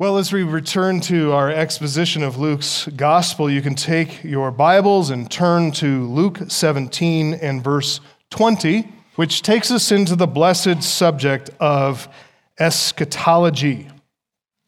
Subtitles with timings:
[0.00, 5.10] Well, as we return to our exposition of Luke's gospel, you can take your Bibles
[5.10, 8.00] and turn to Luke 17 and verse
[8.30, 12.08] 20, which takes us into the blessed subject of
[12.58, 13.88] eschatology.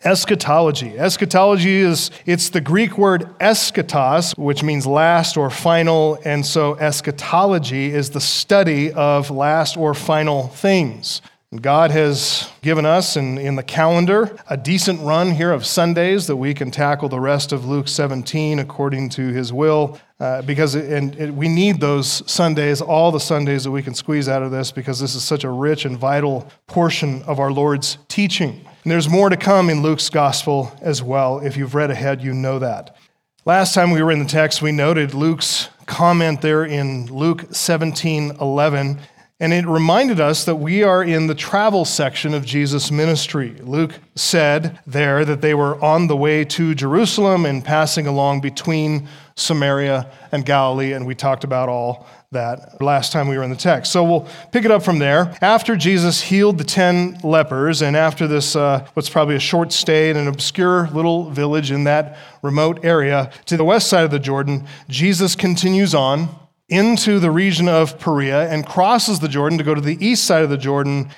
[0.04, 0.98] Eschatology.
[0.98, 7.86] Eschatology is it's the Greek word eschatos, which means last or final, and so eschatology
[7.86, 11.22] is the study of last or final things.
[11.60, 16.36] God has given us in, in the calendar a decent run here of Sundays that
[16.36, 20.00] we can tackle the rest of Luke 17 according to his will.
[20.18, 23.92] Uh, because it, and it, we need those Sundays, all the Sundays that we can
[23.92, 27.50] squeeze out of this, because this is such a rich and vital portion of our
[27.50, 28.64] Lord's teaching.
[28.84, 31.40] And there's more to come in Luke's gospel as well.
[31.40, 32.96] If you've read ahead, you know that.
[33.44, 38.36] Last time we were in the text, we noted Luke's comment there in Luke 17
[38.40, 39.00] 11
[39.42, 43.56] and it reminded us that we are in the travel section of Jesus' ministry.
[43.60, 49.08] Luke said there that they were on the way to Jerusalem and passing along between
[49.34, 53.56] Samaria and Galilee, and we talked about all that last time we were in the
[53.56, 53.90] text.
[53.90, 55.36] So we'll pick it up from there.
[55.40, 60.08] After Jesus healed the 10 lepers, and after this, uh, what's probably a short stay
[60.08, 64.20] in an obscure little village in that remote area to the west side of the
[64.20, 66.28] Jordan, Jesus continues on
[66.68, 70.42] into the region of Perea and crosses the Jordan to go to the east side
[70.42, 71.10] of the Jordan.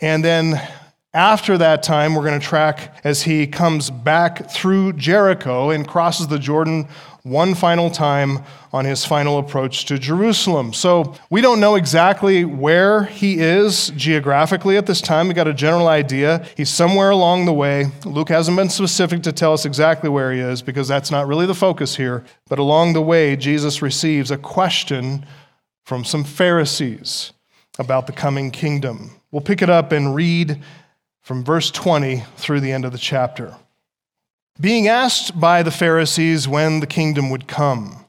[0.00, 0.60] And then
[1.12, 6.26] after that time, we're going to track as he comes back through Jericho and crosses
[6.26, 6.88] the Jordan
[7.24, 8.38] one final time
[8.70, 10.74] on his final approach to Jerusalem.
[10.74, 15.28] So we don't know exactly where he is geographically at this time.
[15.28, 16.46] We got a general idea.
[16.54, 17.86] He's somewhere along the way.
[18.04, 21.46] Luke hasn't been specific to tell us exactly where he is because that's not really
[21.46, 22.24] the focus here.
[22.46, 25.24] But along the way, Jesus receives a question
[25.86, 27.32] from some Pharisees
[27.78, 29.12] about the coming kingdom.
[29.30, 30.60] We'll pick it up and read
[31.22, 33.56] from verse 20 through the end of the chapter.
[34.60, 38.04] Being asked by the Pharisees when the kingdom would come,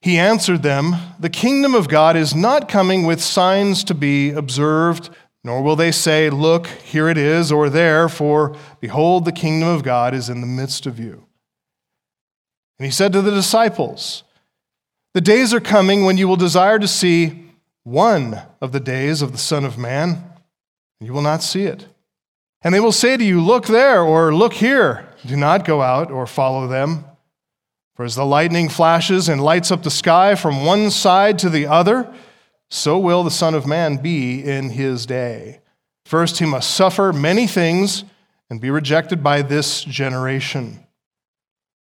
[0.00, 5.10] he answered them, The kingdom of God is not coming with signs to be observed,
[5.44, 9.82] nor will they say, Look, here it is, or there, for behold, the kingdom of
[9.82, 11.26] God is in the midst of you.
[12.78, 14.22] And he said to the disciples,
[15.12, 17.44] The days are coming when you will desire to see
[17.82, 20.08] one of the days of the Son of Man,
[20.98, 21.88] and you will not see it.
[22.62, 25.06] And they will say to you, Look there, or look here.
[25.26, 27.04] Do not go out or follow them.
[27.94, 31.66] For as the lightning flashes and lights up the sky from one side to the
[31.66, 32.12] other,
[32.70, 35.60] so will the Son of Man be in his day.
[36.06, 38.04] First, he must suffer many things
[38.48, 40.86] and be rejected by this generation.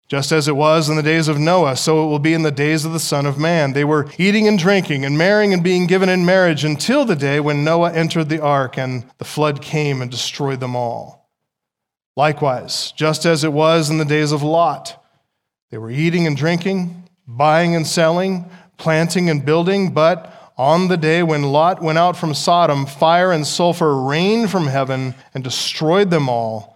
[0.08, 2.52] Just as it was in the days of Noah, so it will be in the
[2.52, 3.74] days of the Son of Man.
[3.74, 7.42] They were eating and drinking and marrying and being given in marriage until the day
[7.42, 11.17] when Noah entered the ark and the flood came and destroyed them all.
[12.18, 15.02] Likewise, just as it was in the days of Lot,
[15.70, 21.22] they were eating and drinking, buying and selling, planting and building, but on the day
[21.22, 26.28] when Lot went out from Sodom, fire and sulfur rained from heaven and destroyed them
[26.28, 26.76] all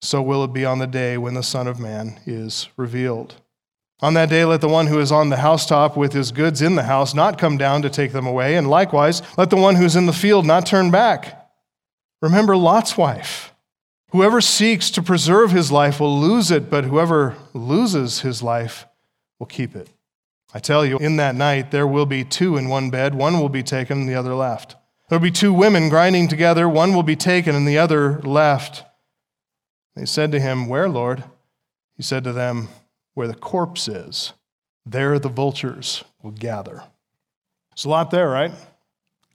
[0.00, 3.34] so will it be on the day when the Son of Man is revealed.
[4.00, 6.74] On that day, let the one who is on the housetop with his goods in
[6.74, 9.84] the house not come down to take them away, and likewise, let the one who
[9.84, 11.50] is in the field not turn back.
[12.22, 13.49] Remember Lot's wife.
[14.12, 18.86] Whoever seeks to preserve his life will lose it, but whoever loses his life
[19.38, 19.88] will keep it.
[20.52, 23.48] I tell you, in that night there will be two in one bed, one will
[23.48, 24.74] be taken and the other left.
[25.08, 28.84] There will be two women grinding together, one will be taken and the other left.
[29.94, 31.22] They said to him, Where, Lord?
[31.96, 32.68] He said to them,
[33.14, 34.32] Where the corpse is,
[34.84, 36.82] there the vultures will gather.
[37.70, 38.52] There's a lot there, right?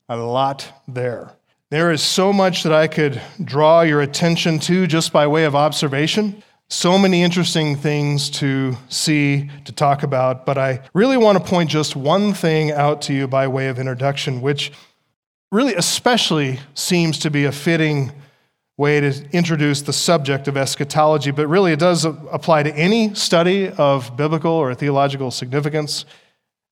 [0.10, 1.32] A lot there.
[1.72, 5.56] There is so much that I could draw your attention to just by way of
[5.56, 6.44] observation.
[6.70, 11.72] So many interesting things to see, to talk about, but I really want to point
[11.72, 14.72] just one thing out to you by way of introduction, which
[15.52, 18.12] really especially seems to be a fitting
[18.78, 23.70] way to introduce the subject of eschatology, but really it does apply to any study
[23.70, 26.06] of biblical or theological significance,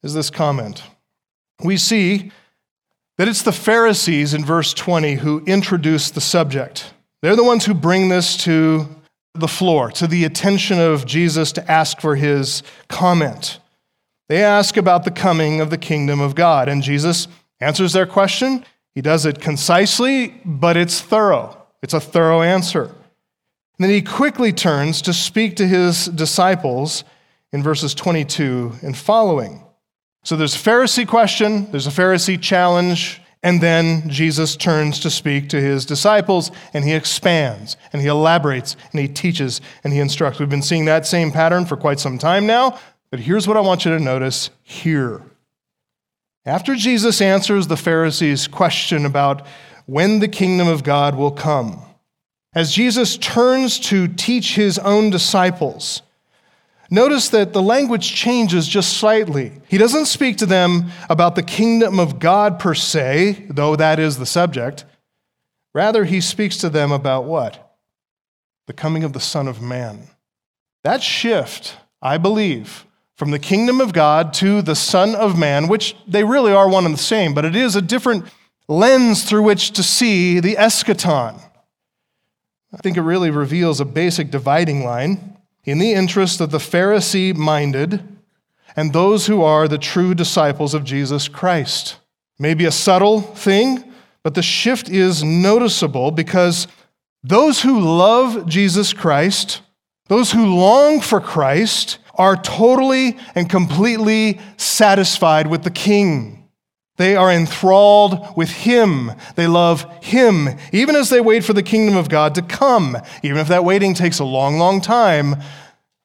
[0.04, 0.84] is this comment.
[1.64, 2.32] We see
[3.18, 6.94] that it's the Pharisees in verse 20 who introduce the subject.
[7.22, 8.88] They're the ones who bring this to
[9.34, 13.60] the floor, to the attention of Jesus to ask for his comment.
[14.30, 17.28] They ask about the coming of the kingdom of God, and Jesus
[17.60, 18.66] answers their question.
[18.96, 21.58] He does it concisely, but it's thorough.
[21.82, 22.84] It's a thorough answer.
[22.84, 22.96] And
[23.80, 27.04] then he quickly turns to speak to his disciples
[27.52, 29.63] in verses 22 and following.
[30.24, 35.50] So there's a Pharisee question, there's a Pharisee challenge, And then Jesus turns to speak
[35.50, 40.40] to his disciples and he expands and he elaborates and he teaches and he instructs.
[40.40, 42.80] We've been seeing that same pattern for quite some time now,
[43.12, 45.22] but here's what I want you to notice here.
[46.46, 49.46] After Jesus answers the Pharisees' question about
[49.86, 51.82] when the kingdom of God will come,
[52.56, 56.02] as Jesus turns to teach his own disciples,
[56.94, 59.52] Notice that the language changes just slightly.
[59.68, 64.20] He doesn't speak to them about the kingdom of God per se, though that is
[64.20, 64.86] the subject.
[65.74, 67.80] Rather, he speaks to them about what?
[68.68, 70.04] The coming of the Son of Man.
[70.84, 72.86] That shift, I believe,
[73.16, 76.86] from the kingdom of God to the Son of Man, which they really are one
[76.86, 78.26] and the same, but it is a different
[78.68, 81.42] lens through which to see the eschaton.
[82.72, 85.33] I think it really reveals a basic dividing line
[85.66, 88.04] in the interest of the Pharisee minded
[88.76, 91.98] and those who are the true disciples of Jesus Christ.
[92.40, 93.84] Maybe a subtle thing,
[94.24, 96.68] but the shift is noticeable because
[97.24, 99.62] those who love Jesus Christ,
[100.08, 106.43] those who long for Christ, are totally and completely satisfied with the King.
[106.98, 109.12] They are enthralled with Him.
[109.36, 112.98] They love Him, even as they wait for the kingdom of God to come.
[113.24, 115.38] Even if that waiting takes a long, long time,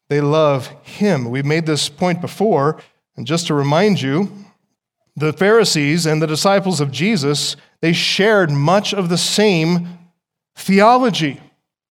[0.08, 1.28] they love Him.
[1.28, 2.80] We've made this point before,
[3.16, 4.32] and just to remind you,
[5.14, 9.88] the Pharisees and the disciples of Jesus, they shared much of the same
[10.56, 11.40] theology.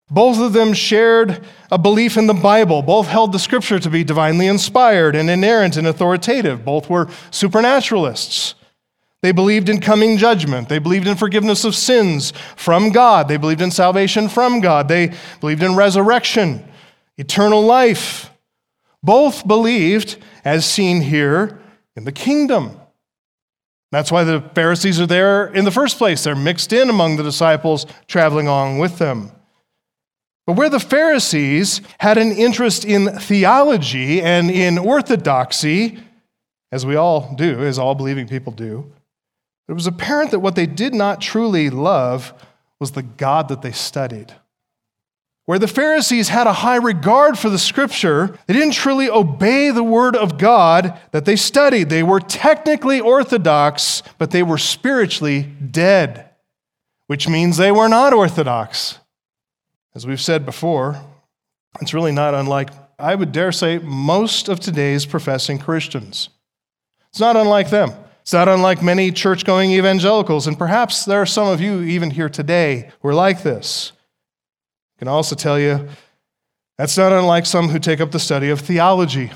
[0.10, 2.84] Both of them shared a belief in the Bible.
[2.84, 6.64] Both held the scripture to be divinely inspired and inerrant and authoritative.
[6.64, 8.54] Both were supernaturalists.
[9.26, 10.70] They believed in coming judgment.
[10.70, 13.28] They believed in forgiveness of sins from God.
[13.28, 14.88] They believed in salvation from God.
[14.88, 16.64] They believed in resurrection,
[17.18, 18.30] eternal life.
[19.02, 21.60] Both believed, as seen here,
[21.96, 22.80] in the kingdom.
[23.92, 26.24] That's why the Pharisees are there in the first place.
[26.24, 29.32] They're mixed in among the disciples traveling along with them.
[30.46, 35.98] But where the Pharisees had an interest in theology and in orthodoxy,
[36.72, 38.92] as we all do, as all believing people do,
[39.68, 42.34] it was apparent that what they did not truly love
[42.80, 44.34] was the God that they studied.
[45.46, 49.84] Where the Pharisees had a high regard for the scripture, they didn't truly obey the
[49.84, 51.90] word of God that they studied.
[51.90, 56.30] They were technically orthodox, but they were spiritually dead,
[57.08, 59.00] which means they were not orthodox.
[59.94, 61.00] As we've said before,
[61.80, 66.30] it's really not unlike, I would dare say, most of today's professing Christians.
[67.10, 67.92] It's not unlike them.
[68.26, 72.10] It's not unlike many church going evangelicals, and perhaps there are some of you even
[72.10, 73.92] here today who are like this.
[74.98, 75.88] I can also tell you
[76.76, 79.32] that's not unlike some who take up the study of theology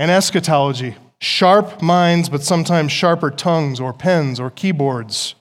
[0.00, 0.96] and eschatology.
[1.20, 5.36] Sharp minds, but sometimes sharper tongues or pens or keyboards.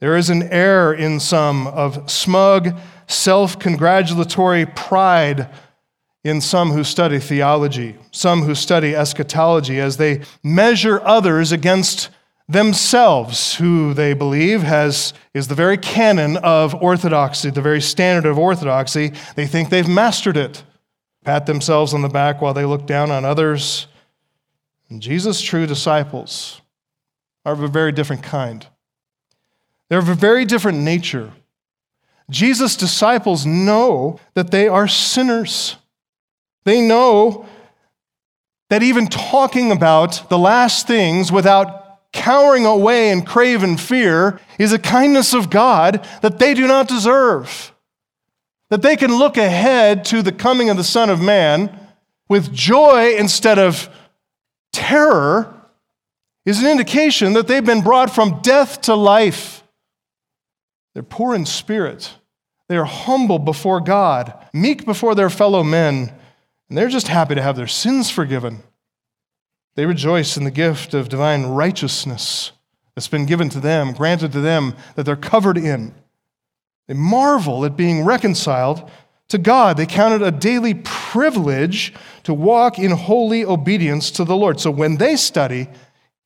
[0.00, 2.76] There is an air in some of smug,
[3.06, 5.48] self congratulatory pride
[6.28, 12.10] in some who study theology, some who study eschatology, as they measure others against
[12.46, 18.38] themselves, who they believe has, is the very canon of orthodoxy, the very standard of
[18.38, 19.12] orthodoxy.
[19.36, 20.64] They think they've mastered it,
[21.24, 23.86] pat themselves on the back while they look down on others.
[24.90, 26.60] And Jesus' true disciples
[27.44, 28.66] are of a very different kind.
[29.88, 31.32] They're of a very different nature.
[32.30, 35.76] Jesus' disciples know that they are sinners.
[36.68, 37.46] They know
[38.68, 44.78] that even talking about the last things without cowering away in craven fear is a
[44.78, 47.72] kindness of God that they do not deserve.
[48.68, 51.74] That they can look ahead to the coming of the Son of Man
[52.28, 53.88] with joy instead of
[54.70, 55.54] terror
[56.44, 59.62] is an indication that they've been brought from death to life.
[60.92, 62.12] They're poor in spirit.
[62.68, 66.12] They are humble before God, meek before their fellow men,
[66.68, 68.62] and they're just happy to have their sins forgiven.
[69.74, 72.52] They rejoice in the gift of divine righteousness
[72.94, 75.94] that's been given to them, granted to them, that they're covered in.
[76.88, 78.90] They marvel at being reconciled
[79.28, 79.76] to God.
[79.76, 81.94] They count it a daily privilege
[82.24, 84.58] to walk in holy obedience to the Lord.
[84.58, 85.68] So when they study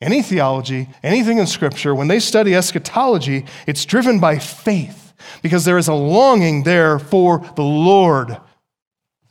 [0.00, 5.78] any theology, anything in Scripture, when they study eschatology, it's driven by faith because there
[5.78, 8.38] is a longing there for the Lord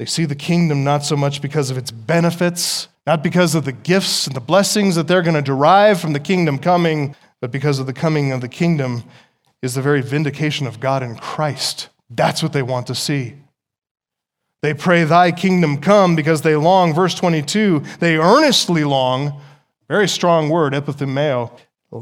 [0.02, 3.72] they see the kingdom not so much because of its benefits, not because of the
[3.72, 7.78] gifts and the blessings that they're going to derive from the kingdom coming, but because
[7.78, 9.04] of the coming of the kingdom
[9.62, 11.90] is the very vindication of God in Christ.
[12.10, 13.36] That's what they want to see.
[14.64, 19.40] They pray, Thy kingdom come, because they long, verse 22, they earnestly long,
[19.88, 21.56] very strong word, epithumeo,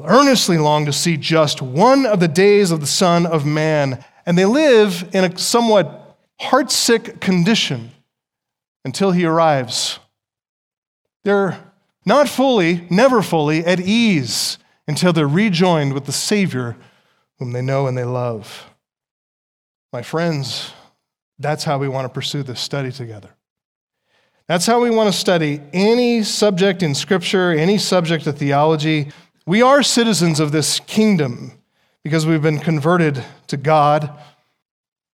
[0.05, 4.01] earnestly long to see just one of the days of the Son of Man.
[4.25, 5.98] And they live in a somewhat
[6.41, 7.91] heartsick condition
[8.85, 9.99] until he arrives.
[11.23, 11.59] They're
[12.05, 16.75] not fully, never fully at ease until they're rejoined with the Savior
[17.37, 18.69] whom they know and they love.
[19.93, 20.73] My friends,
[21.39, 23.29] that's how we want to pursue this study together.
[24.47, 29.11] That's how we want to study any subject in Scripture, any subject of theology.
[29.45, 31.53] We are citizens of this kingdom
[32.03, 34.11] because we've been converted to God,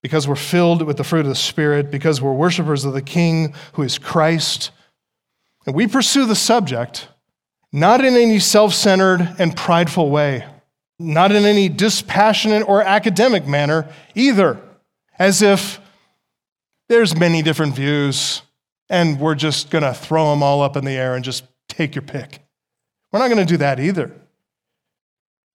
[0.05, 3.55] because we're filled with the fruit of the Spirit, because we're worshipers of the King
[3.73, 4.71] who is Christ.
[5.65, 7.09] And we pursue the subject
[7.73, 10.45] not in any self centered and prideful way,
[10.99, 14.61] not in any dispassionate or academic manner either,
[15.19, 15.81] as if
[16.91, 18.43] there's many different views
[18.91, 21.95] and we're just going to throw them all up in the air and just take
[21.95, 22.43] your pick.
[23.11, 24.15] We're not going to do that either.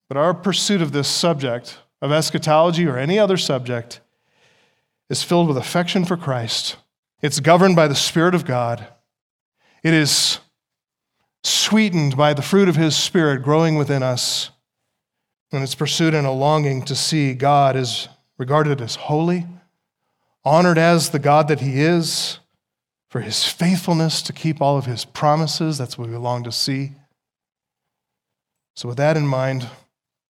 [0.07, 4.01] But our pursuit of this subject, of eschatology or any other subject,
[5.09, 6.75] is filled with affection for Christ.
[7.21, 8.87] It's governed by the Spirit of God.
[9.83, 10.39] It is
[11.43, 14.51] sweetened by the fruit of His Spirit growing within us.
[15.51, 19.47] And it's pursued in a longing to see God as regarded as holy,
[20.45, 22.39] honored as the God that He is,
[23.09, 25.77] for His faithfulness to keep all of His promises.
[25.77, 26.91] That's what we long to see.
[28.75, 29.67] So, with that in mind,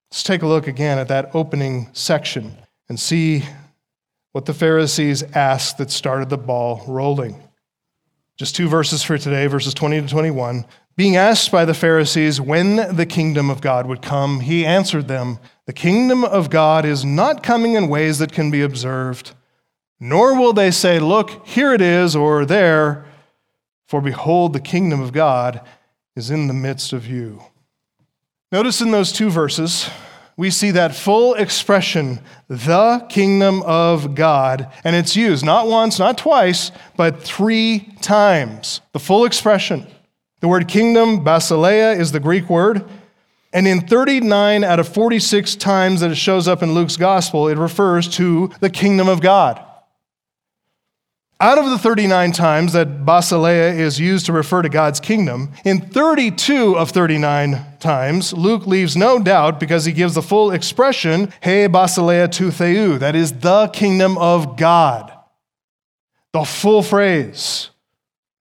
[0.09, 2.57] let's take a look again at that opening section
[2.87, 3.43] and see
[4.31, 7.41] what the Pharisees asked that started the ball rolling.
[8.37, 10.65] Just two verses for today, verses 20 to 21.
[10.95, 15.39] Being asked by the Pharisees when the kingdom of God would come, he answered them,
[15.65, 19.33] The kingdom of God is not coming in ways that can be observed,
[19.99, 23.05] nor will they say, Look, here it is, or there,
[23.87, 25.61] for behold, the kingdom of God
[26.15, 27.41] is in the midst of you.
[28.51, 29.89] Notice in those two verses,
[30.39, 32.17] we see that full expression,
[32.47, 38.79] the kingdom of God, and it's used not once, not twice, but three times.
[38.93, 39.85] The full expression.
[40.39, 42.85] The word kingdom, basileia, is the Greek word.
[43.51, 47.57] And in 39 out of 46 times that it shows up in Luke's gospel, it
[47.57, 49.61] refers to the kingdom of God.
[51.41, 55.79] Out of the 39 times that basileia is used to refer to God's kingdom, in
[55.79, 61.65] 32 of 39 times, Luke leaves no doubt because he gives the full expression, he
[61.69, 65.13] basileia tou theou, that is the kingdom of God.
[66.33, 67.69] The full phrase.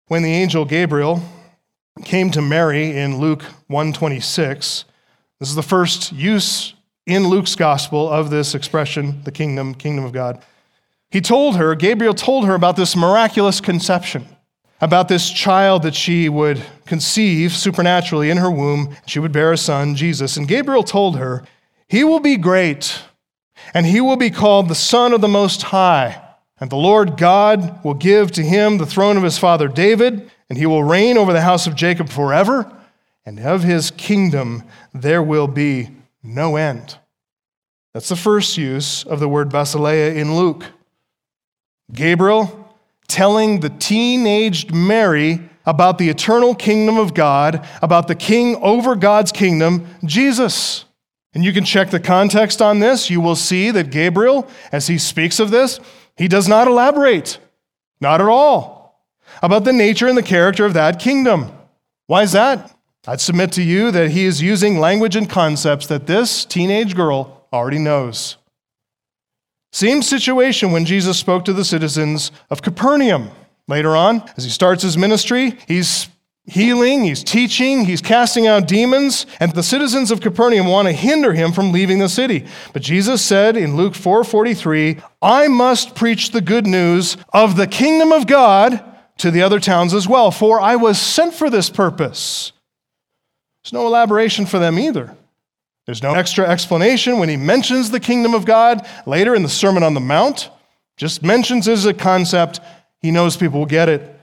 [0.07, 1.21] When the angel Gabriel
[2.03, 4.85] came to Mary in Luke 126.
[5.39, 6.73] This is the first use
[7.05, 10.43] in Luke's gospel of this expression, the kingdom, kingdom of God.
[11.09, 14.25] He told her, Gabriel told her about this miraculous conception,
[14.81, 18.95] about this child that she would conceive supernaturally in her womb.
[19.05, 20.37] She would bear a son, Jesus.
[20.37, 21.43] And Gabriel told her,
[21.87, 23.01] He will be great,
[23.73, 26.21] and he will be called the Son of the Most High.
[26.59, 30.57] And the Lord God will give to him the throne of his father David and
[30.57, 32.71] he will reign over the house of Jacob forever,
[33.25, 35.89] and of his kingdom there will be
[36.23, 36.97] no end.
[37.93, 40.65] That's the first use of the word basileia in Luke.
[41.93, 42.75] Gabriel
[43.07, 49.31] telling the teenaged Mary about the eternal kingdom of God, about the king over God's
[49.31, 50.85] kingdom, Jesus.
[51.33, 53.09] And you can check the context on this.
[53.09, 55.79] You will see that Gabriel, as he speaks of this,
[56.15, 57.37] he does not elaborate.
[57.99, 59.03] Not at all
[59.41, 61.51] about the nature and the character of that kingdom.
[62.07, 62.73] Why is that?
[63.05, 67.45] I'd submit to you that he is using language and concepts that this teenage girl
[67.51, 68.37] already knows.
[69.71, 73.29] Same situation when Jesus spoke to the citizens of Capernaum.
[73.67, 76.07] Later on, as he starts his ministry, he's
[76.45, 81.33] healing, he's teaching, he's casting out demons, and the citizens of Capernaum want to hinder
[81.33, 82.45] him from leaving the city.
[82.71, 88.13] But Jesus said in Luke 4:43, "I must preach the good news of the kingdom
[88.13, 88.81] of God
[89.17, 92.53] to the other towns as well, for I was sent for this purpose.
[93.63, 95.16] There's no elaboration for them either.
[95.87, 99.83] There's no extra explanation when he mentions the kingdom of God later in the Sermon
[99.83, 100.49] on the Mount.
[100.97, 102.59] Just mentions it as a concept.
[103.01, 104.13] He knows people will get it.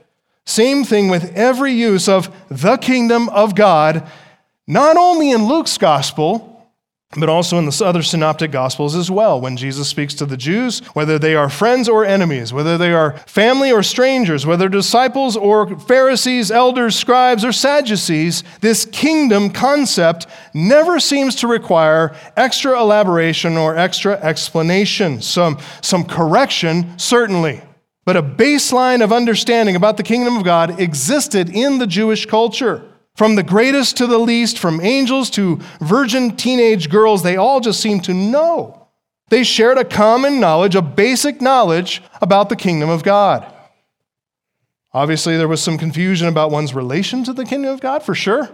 [0.45, 4.07] Same thing with every use of the kingdom of God,
[4.67, 6.54] not only in Luke's gospel,
[7.17, 9.39] but also in the other synoptic gospels as well.
[9.39, 13.17] When Jesus speaks to the Jews, whether they are friends or enemies, whether they are
[13.19, 20.99] family or strangers, whether disciples or Pharisees, elders, scribes, or Sadducees, this kingdom concept never
[20.99, 25.21] seems to require extra elaboration or extra explanation.
[25.21, 27.61] Some, some correction, certainly.
[28.03, 32.83] But a baseline of understanding about the kingdom of God existed in the Jewish culture.
[33.15, 37.79] From the greatest to the least, from angels to virgin teenage girls, they all just
[37.79, 38.87] seemed to know.
[39.29, 43.51] They shared a common knowledge, a basic knowledge about the kingdom of God.
[44.93, 48.49] Obviously, there was some confusion about one's relation to the kingdom of God, for sure.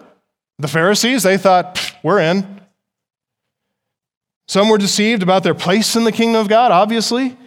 [0.59, 2.61] The Pharisees, they thought, we're in.
[4.47, 7.37] Some were deceived about their place in the kingdom of God, obviously.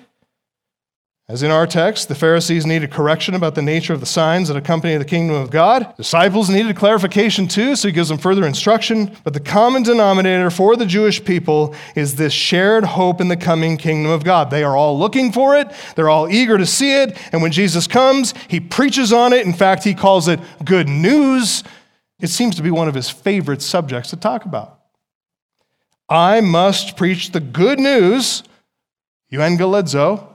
[1.27, 4.59] As in our text, the Pharisees needed correction about the nature of the signs that
[4.59, 5.97] accompany the kingdom of God.
[5.97, 9.11] Disciples needed clarification too, so he gives them further instruction.
[9.25, 13.79] But the common denominator for the Jewish people is this shared hope in the coming
[13.79, 14.51] kingdom of God.
[14.51, 17.17] They are all looking for it, they're all eager to see it.
[17.33, 19.47] And when Jesus comes, he preaches on it.
[19.47, 21.65] In fact, he calls it good news.
[22.21, 24.79] It seems to be one of his favorite subjects to talk about.
[26.07, 28.43] I must preach the good news,
[29.33, 30.34] euangelizo,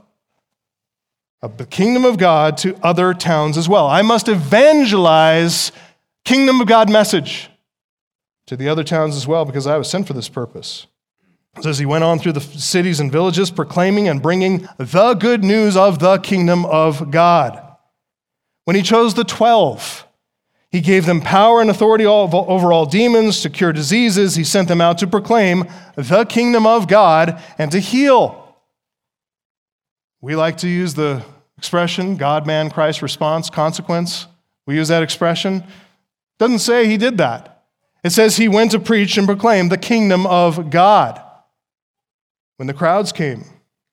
[1.42, 3.88] of the kingdom of God to other towns as well.
[3.88, 5.72] I must evangelize
[6.26, 7.50] kingdom of God message
[8.48, 10.88] to the other towns as well because I was sent for this purpose.
[11.62, 15.44] So as he went on through the cities and villages, proclaiming and bringing the good
[15.44, 17.66] news of the kingdom of God.
[18.66, 20.06] When he chose the 12,
[20.72, 24.36] he gave them power and authority over all demons to cure diseases.
[24.36, 25.66] He sent them out to proclaim
[25.96, 28.49] the kingdom of God and to heal.
[30.22, 31.24] We like to use the
[31.58, 34.28] expression God, man, Christ response, consequence.
[34.66, 35.64] We use that expression.
[36.38, 37.66] Doesn't say he did that.
[38.04, 41.22] It says he went to preach and proclaim the kingdom of God.
[42.58, 43.46] When the crowds came,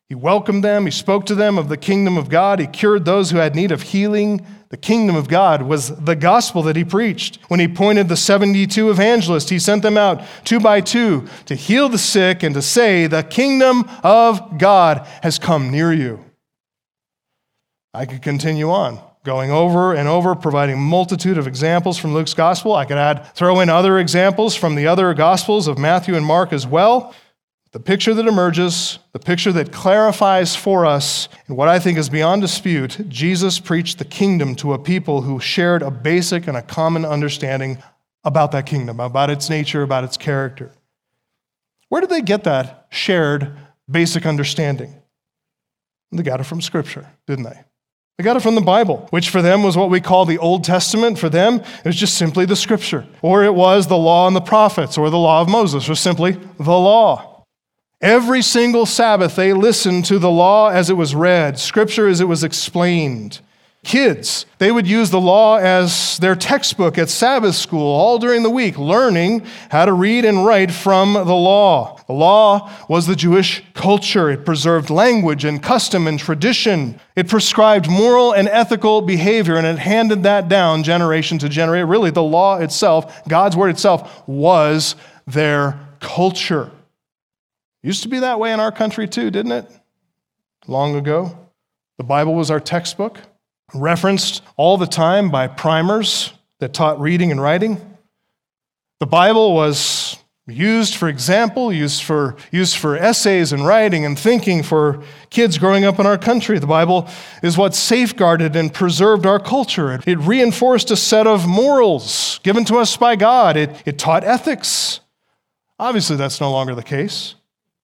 [0.08, 3.30] he welcomed them, he spoke to them of the kingdom of God, he cured those
[3.30, 4.44] who had need of healing.
[4.68, 7.38] The kingdom of God was the gospel that he preached.
[7.48, 11.88] When he appointed the 72 evangelists, he sent them out two by two to heal
[11.88, 16.24] the sick and to say, The kingdom of God has come near you.
[17.94, 22.74] I could continue on, going over and over, providing multitude of examples from Luke's gospel.
[22.74, 26.52] I could add, throw in other examples from the other gospels of Matthew and Mark
[26.52, 27.14] as well.
[27.76, 32.08] The picture that emerges, the picture that clarifies for us, and what I think is
[32.08, 36.62] beyond dispute, Jesus preached the kingdom to a people who shared a basic and a
[36.62, 37.76] common understanding
[38.24, 40.72] about that kingdom, about its nature, about its character.
[41.90, 43.54] Where did they get that shared
[43.90, 44.94] basic understanding?
[46.12, 47.60] They got it from Scripture, didn't they?
[48.16, 50.64] They got it from the Bible, which for them was what we call the Old
[50.64, 51.18] Testament.
[51.18, 53.06] For them, it was just simply the Scripture.
[53.20, 56.38] Or it was the law and the prophets, or the law of Moses, or simply
[56.56, 57.34] the law.
[58.02, 62.28] Every single Sabbath, they listened to the law as it was read, scripture as it
[62.28, 63.40] was explained.
[63.84, 68.50] Kids, they would use the law as their textbook at Sabbath school all during the
[68.50, 71.98] week, learning how to read and write from the law.
[72.06, 74.28] The law was the Jewish culture.
[74.28, 77.00] It preserved language and custom and tradition.
[77.14, 81.88] It prescribed moral and ethical behavior, and it handed that down generation to generation.
[81.88, 86.72] Really, the law itself, God's word itself, was their culture.
[87.82, 89.70] Used to be that way in our country too, didn't it?
[90.66, 91.38] Long ago.
[91.98, 93.20] The Bible was our textbook,
[93.74, 97.80] referenced all the time by primers that taught reading and writing.
[99.00, 104.62] The Bible was used for example, used for, used for essays and writing and thinking
[104.62, 106.58] for kids growing up in our country.
[106.58, 107.08] The Bible
[107.42, 109.94] is what safeguarded and preserved our culture.
[109.94, 113.56] It, it reinforced a set of morals given to us by God.
[113.56, 115.00] It, it taught ethics.
[115.78, 117.35] Obviously, that's no longer the case.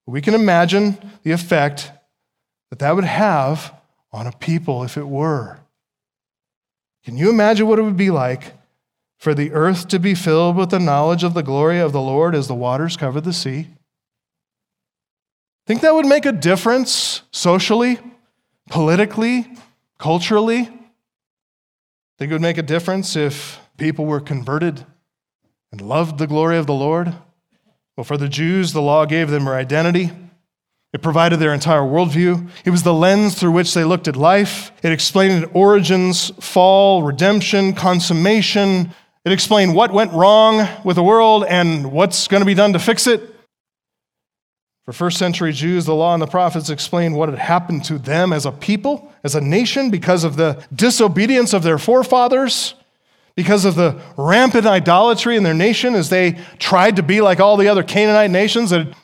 [0.06, 1.90] We can imagine the effect
[2.70, 3.74] that that would have
[4.12, 5.60] on a people if it were.
[7.04, 8.54] Can you imagine what it would be like
[9.18, 12.34] for the earth to be filled with the knowledge of the glory of the Lord
[12.34, 13.68] as the waters cover the sea?
[15.66, 17.98] Think that would make a difference socially,
[18.68, 19.46] politically,
[19.98, 20.64] culturally?
[22.18, 24.84] Think it would make a difference if people were converted
[25.70, 27.14] and loved the glory of the Lord?
[27.96, 30.10] Well, for the Jews, the law gave them their identity.
[30.92, 32.48] It provided their entire worldview.
[32.64, 34.72] It was the lens through which they looked at life.
[34.82, 38.94] It explained origins, fall, redemption, consummation.
[39.24, 42.78] It explained what went wrong with the world and what's going to be done to
[42.78, 43.22] fix it.
[44.84, 48.32] For first century Jews, the law and the prophets explained what had happened to them
[48.32, 52.74] as a people, as a nation, because of the disobedience of their forefathers
[53.34, 57.56] because of the rampant idolatry in their nation as they tried to be like all
[57.56, 58.94] the other Canaanite nations that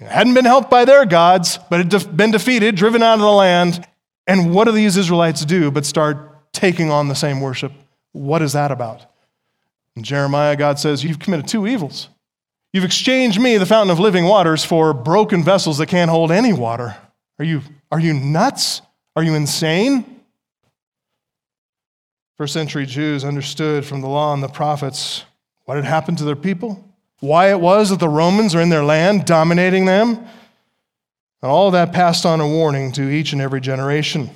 [0.00, 3.86] hadn't been helped by their gods, but had been defeated, driven out of the land.
[4.26, 7.72] And what do these Israelites do but start taking on the same worship?
[8.12, 9.06] What is that about?
[9.96, 12.08] In Jeremiah, God says, You've committed two evils.
[12.72, 16.52] You've exchanged me, the fountain of living waters, for broken vessels that can't hold any
[16.52, 16.96] water.
[17.38, 18.82] Are you, are you nuts?
[19.16, 20.17] Are you insane?
[22.38, 25.24] First century Jews understood from the law and the prophets
[25.64, 28.84] what had happened to their people, why it was that the Romans are in their
[28.84, 30.10] land, dominating them.
[31.42, 34.30] And all that passed on a warning to each and every generation.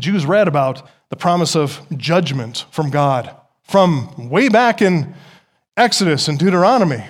[0.00, 3.32] Jews read about the promise of judgment from God
[3.62, 5.14] from way back in
[5.76, 7.06] Exodus and Deuteronomy.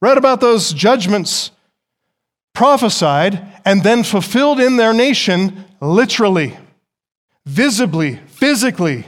[0.00, 1.50] Read about those judgments
[2.54, 6.56] prophesied and then fulfilled in their nation literally,
[7.44, 9.04] visibly, physically.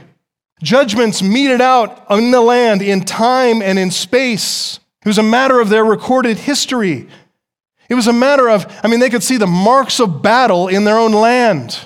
[0.61, 4.79] Judgments meted out in the land in time and in space.
[5.01, 7.07] It was a matter of their recorded history.
[7.89, 10.83] It was a matter of, I mean, they could see the marks of battle in
[10.83, 11.79] their own land.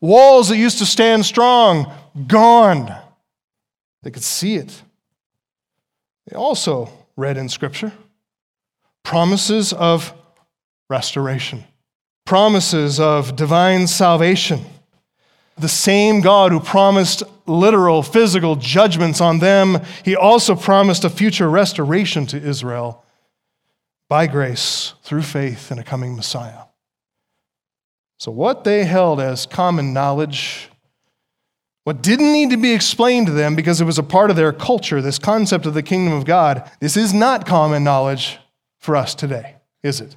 [0.00, 1.92] Walls that used to stand strong,
[2.26, 2.94] gone.
[4.02, 4.82] They could see it.
[6.26, 7.92] They also read in Scripture
[9.02, 10.14] promises of
[10.88, 11.64] restoration,
[12.24, 14.64] promises of divine salvation.
[15.58, 21.48] The same God who promised literal, physical judgments on them, he also promised a future
[21.48, 23.04] restoration to Israel
[24.08, 26.64] by grace through faith in a coming Messiah.
[28.18, 30.68] So, what they held as common knowledge,
[31.84, 34.52] what didn't need to be explained to them because it was a part of their
[34.52, 38.38] culture, this concept of the kingdom of God, this is not common knowledge
[38.78, 40.14] for us today, is it?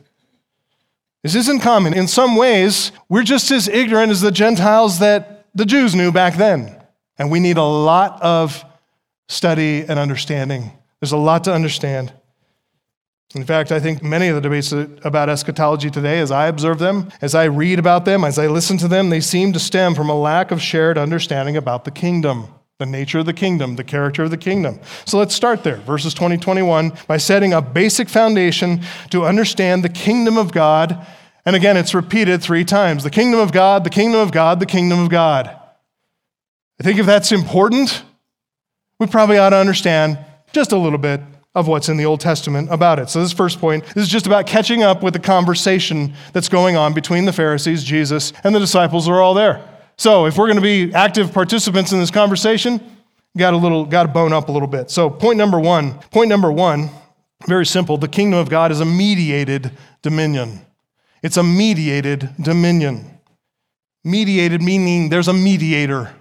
[1.26, 1.96] This isn't common.
[1.96, 6.36] In some ways, we're just as ignorant as the Gentiles that the Jews knew back
[6.36, 6.80] then.
[7.18, 8.64] And we need a lot of
[9.28, 10.72] study and understanding.
[11.00, 12.14] There's a lot to understand.
[13.34, 17.10] In fact, I think many of the debates about eschatology today, as I observe them,
[17.24, 20.12] as I read about them, as I listen to them, they seem to stem from
[20.12, 24.24] a lack of shared understanding about the kingdom, the nature of the kingdom, the character
[24.24, 24.82] of the kingdom.
[25.06, 29.88] So let's start there, verses 20, 21, by setting a basic foundation to understand the
[29.88, 31.08] kingdom of God.
[31.46, 34.66] And again, it's repeated three times the kingdom of God, the kingdom of God, the
[34.66, 35.48] kingdom of God.
[36.78, 38.04] I think if that's important,
[39.00, 40.20] we probably ought to understand
[40.52, 41.22] just a little bit
[41.54, 43.10] of what's in the Old Testament about it.
[43.10, 46.76] So, this first point this is just about catching up with the conversation that's going
[46.76, 49.66] on between the Pharisees, Jesus, and the disciples are all there.
[49.98, 52.82] So, if we're going to be active participants in this conversation,
[53.38, 54.90] got a little got to bone up a little bit.
[54.90, 56.90] So, point number 1, point number 1,
[57.48, 60.62] very simple, the kingdom of God is a mediated dominion.
[61.24, 63.20] It's a mediated dominion.
[64.04, 66.14] Mediated meaning there's a mediator.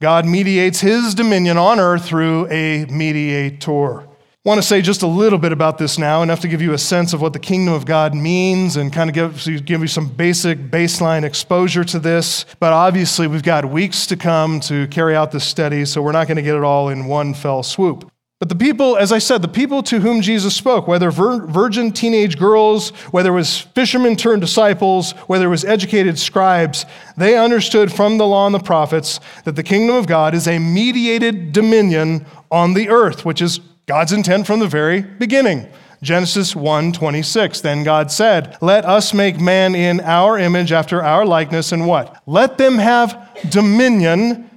[0.00, 4.06] God mediates his dominion on earth through a mediator
[4.46, 6.78] want to say just a little bit about this now, enough to give you a
[6.78, 10.08] sense of what the kingdom of God means and kind of give, give you some
[10.08, 12.46] basic baseline exposure to this.
[12.60, 16.28] But obviously, we've got weeks to come to carry out this study, so we're not
[16.28, 18.08] going to get it all in one fell swoop.
[18.38, 22.38] But the people, as I said, the people to whom Jesus spoke, whether virgin teenage
[22.38, 28.18] girls, whether it was fishermen turned disciples, whether it was educated scribes, they understood from
[28.18, 32.74] the law and the prophets that the kingdom of God is a mediated dominion on
[32.74, 35.68] the earth, which is God's intent from the very beginning.
[36.02, 37.60] Genesis 1:26.
[37.60, 42.16] Then God said, "Let us make man in our image after our likeness and what?
[42.26, 43.16] Let them have
[43.48, 44.50] dominion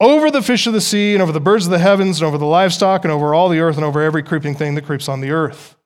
[0.00, 2.36] over the fish of the sea and over the birds of the heavens and over
[2.36, 5.20] the livestock and over all the earth and over every creeping thing that creeps on
[5.20, 5.76] the earth."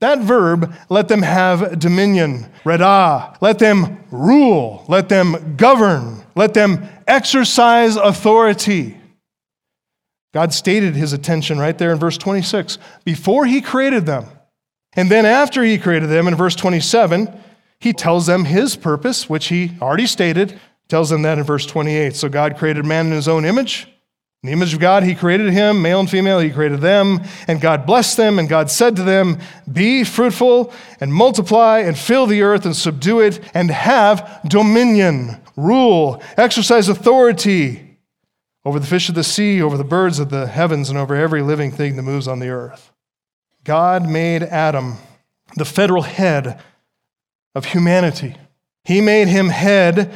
[0.00, 6.88] That verb, let them have dominion, redah, let them rule, let them govern, let them
[7.06, 8.96] exercise authority.
[10.34, 14.26] God stated his attention right there in verse 26 before he created them.
[14.94, 17.32] And then after he created them in verse 27,
[17.78, 22.16] he tells them his purpose, which he already stated, tells them that in verse 28.
[22.16, 23.86] So God created man in his own image.
[24.42, 27.60] In the image of God, he created him, male and female, he created them, and
[27.60, 29.38] God blessed them, and God said to them,
[29.72, 36.20] Be fruitful and multiply and fill the earth and subdue it and have dominion, rule,
[36.36, 37.83] exercise authority
[38.64, 41.42] over the fish of the sea, over the birds of the heavens, and over every
[41.42, 42.92] living thing that moves on the earth.
[43.62, 44.96] God made Adam
[45.56, 46.60] the federal head
[47.54, 48.36] of humanity.
[48.84, 50.12] He made him head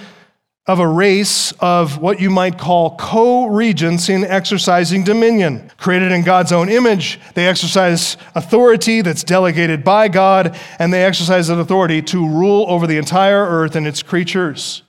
[0.66, 5.70] of a race of what you might call co regents in exercising dominion.
[5.78, 11.48] Created in God's own image, they exercise authority that's delegated by God, and they exercise
[11.48, 14.82] that authority to rule over the entire earth and its creatures.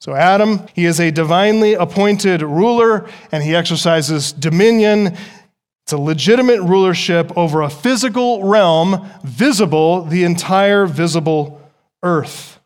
[0.00, 5.16] So, Adam, he is a divinely appointed ruler and he exercises dominion.
[5.84, 11.60] It's a legitimate rulership over a physical realm, visible, the entire visible
[12.02, 12.60] earth.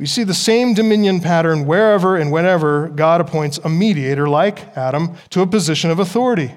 [0.00, 5.14] We see the same dominion pattern wherever and whenever God appoints a mediator like Adam
[5.30, 6.52] to a position of authority.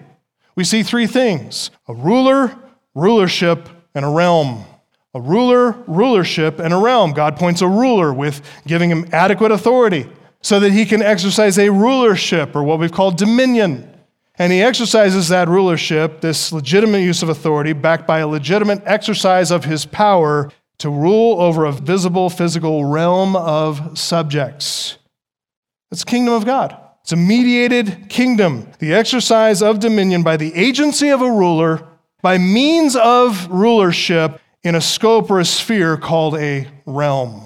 [0.56, 2.58] We see three things a ruler,
[2.96, 4.66] rulership, and a realm
[5.18, 7.12] a ruler, rulership, and a realm.
[7.12, 10.08] God points a ruler with giving him adequate authority
[10.42, 13.92] so that he can exercise a rulership or what we've called dominion.
[14.36, 19.50] And he exercises that rulership, this legitimate use of authority, backed by a legitimate exercise
[19.50, 25.00] of his power to rule over a visible physical realm of subjects.
[25.92, 26.78] It's the kingdom of God.
[27.02, 31.88] It's a mediated kingdom, the exercise of dominion by the agency of a ruler,
[32.22, 37.42] by means of rulership in a scope or a sphere called a realm.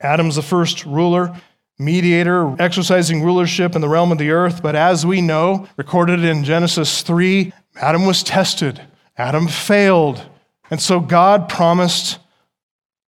[0.00, 1.34] Adam's the first ruler
[1.78, 4.62] mediator, exercising rulership in the realm of the earth.
[4.62, 8.80] But as we know, recorded in Genesis 3, Adam was tested,
[9.16, 10.24] Adam failed.
[10.70, 12.18] And so God promised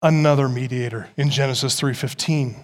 [0.02, 2.56] another mediator in Genesis 3:15.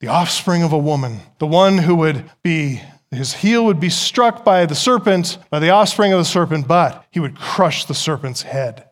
[0.00, 4.44] The offspring of a woman, the one who would be his heel would be struck
[4.44, 8.42] by the serpent, by the offspring of the serpent, but he would crush the serpent's
[8.42, 8.86] head.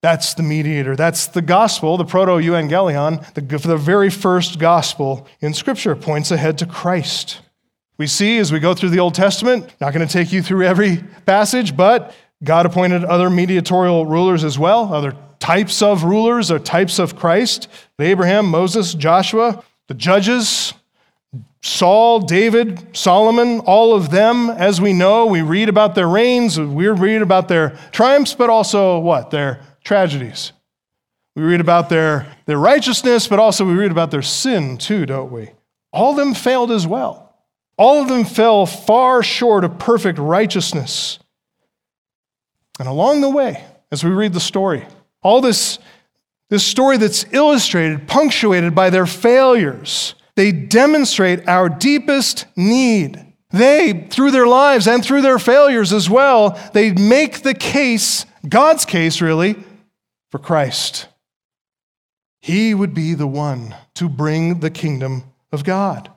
[0.00, 0.94] That's the mediator.
[0.94, 6.58] That's the gospel, the proto euangelion, the, the very first gospel in Scripture points ahead
[6.58, 7.40] to Christ.
[7.96, 10.64] We see as we go through the Old Testament, not going to take you through
[10.64, 16.60] every passage, but God appointed other mediatorial rulers as well, other types of rulers or
[16.60, 20.74] types of Christ Abraham, Moses, Joshua, the judges,
[21.60, 26.86] Saul, David, Solomon, all of them, as we know, we read about their reigns, we
[26.86, 29.30] read about their triumphs, but also what?
[29.30, 30.52] Their tragedies.
[31.34, 35.32] We read about their, their righteousness, but also we read about their sin too, don't
[35.32, 35.50] we?
[35.94, 37.34] All of them failed as well.
[37.78, 41.18] All of them fell far short of perfect righteousness.
[42.78, 44.84] And along the way, as we read the story,
[45.22, 45.78] all this,
[46.50, 53.24] this story that's illustrated, punctuated by their failures, they demonstrate our deepest need.
[53.52, 58.84] They, through their lives and through their failures as well, they make the case, God's
[58.84, 59.56] case really,
[60.30, 61.08] for Christ.
[62.40, 66.10] He would be the one to bring the kingdom of God.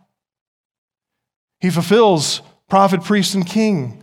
[1.60, 4.02] He fulfills prophet, priest, and king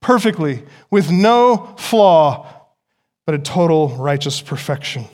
[0.00, 2.46] perfectly with no flaw,
[3.26, 5.06] but a total righteous perfection.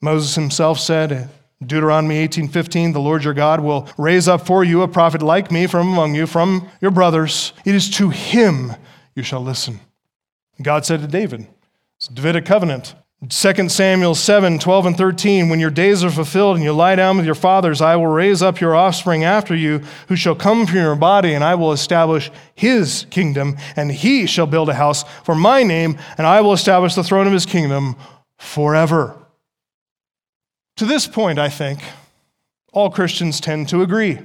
[0.00, 1.28] Moses himself said,
[1.60, 5.66] Deuteronomy 18:15 The Lord your God will raise up for you a prophet like me
[5.66, 8.72] from among you from your brothers it is to him
[9.14, 9.80] you shall listen.
[10.60, 11.46] God said to David
[11.96, 12.94] it's a Davidic covenant
[13.28, 17.16] 2 Samuel 7 12 and 13 When your days are fulfilled and you lie down
[17.16, 20.78] with your fathers, I will raise up your offspring after you, who shall come from
[20.78, 25.36] your body, and I will establish his kingdom, and he shall build a house for
[25.36, 27.94] my name, and I will establish the throne of his kingdom
[28.38, 29.16] forever.
[30.78, 31.80] To this point, I think,
[32.72, 34.18] all Christians tend to agree.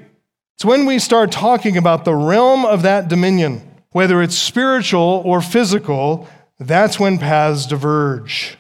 [0.56, 5.40] It's when we start talking about the realm of that dominion, whether it's spiritual or
[5.40, 6.28] physical,
[6.60, 8.58] that's when paths diverge.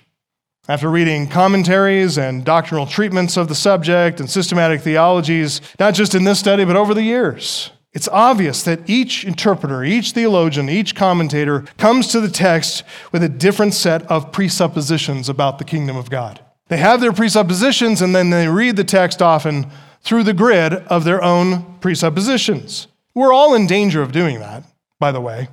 [0.69, 6.25] After reading commentaries and doctrinal treatments of the subject and systematic theologies, not just in
[6.25, 11.61] this study, but over the years, it's obvious that each interpreter, each theologian, each commentator
[11.77, 16.41] comes to the text with a different set of presuppositions about the kingdom of God.
[16.67, 19.67] They have their presuppositions and then they read the text often
[20.01, 22.87] through the grid of their own presuppositions.
[23.13, 24.65] We're all in danger of doing that,
[24.99, 25.47] by the way.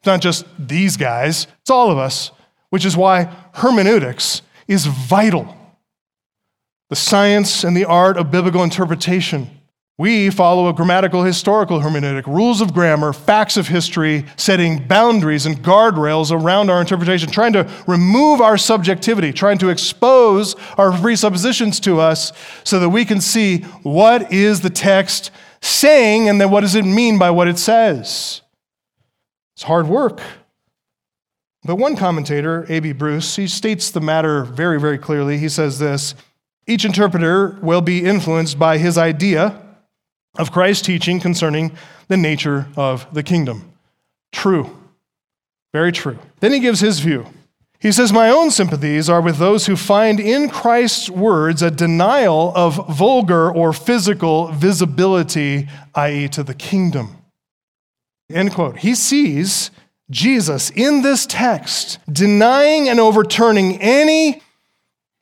[0.00, 2.32] It's not just these guys, it's all of us,
[2.68, 5.56] which is why hermeneutics is vital.
[6.90, 9.50] The science and the art of biblical interpretation.
[9.98, 15.56] We follow a grammatical historical hermeneutic, rules of grammar, facts of history, setting boundaries and
[15.56, 21.98] guardrails around our interpretation, trying to remove our subjectivity, trying to expose our presuppositions to
[21.98, 26.76] us so that we can see what is the text saying and then what does
[26.76, 28.42] it mean by what it says.
[29.56, 30.20] It's hard work.
[31.68, 32.92] But one commentator, A.B.
[32.92, 35.36] Bruce, he states the matter very, very clearly.
[35.36, 36.14] He says this
[36.66, 39.60] Each interpreter will be influenced by his idea
[40.38, 41.76] of Christ's teaching concerning
[42.06, 43.70] the nature of the kingdom.
[44.32, 44.78] True.
[45.74, 46.18] Very true.
[46.40, 47.26] Then he gives his view.
[47.78, 52.50] He says, My own sympathies are with those who find in Christ's words a denial
[52.56, 57.18] of vulgar or physical visibility, i.e., to the kingdom.
[58.32, 58.78] End quote.
[58.78, 59.70] He sees
[60.10, 64.42] Jesus in this text denying and overturning any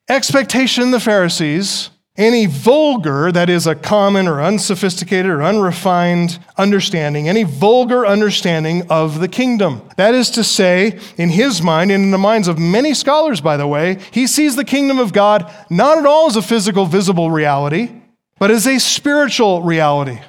[0.09, 7.43] expectation the Pharisees, any vulgar, that is a common or unsophisticated or unrefined understanding, any
[7.43, 9.87] vulgar understanding of the kingdom.
[9.97, 13.57] That is to say, in his mind, and in the minds of many scholars, by
[13.57, 17.29] the way, he sees the kingdom of God not at all as a physical, visible
[17.29, 17.91] reality,
[18.39, 20.19] but as a spiritual reality.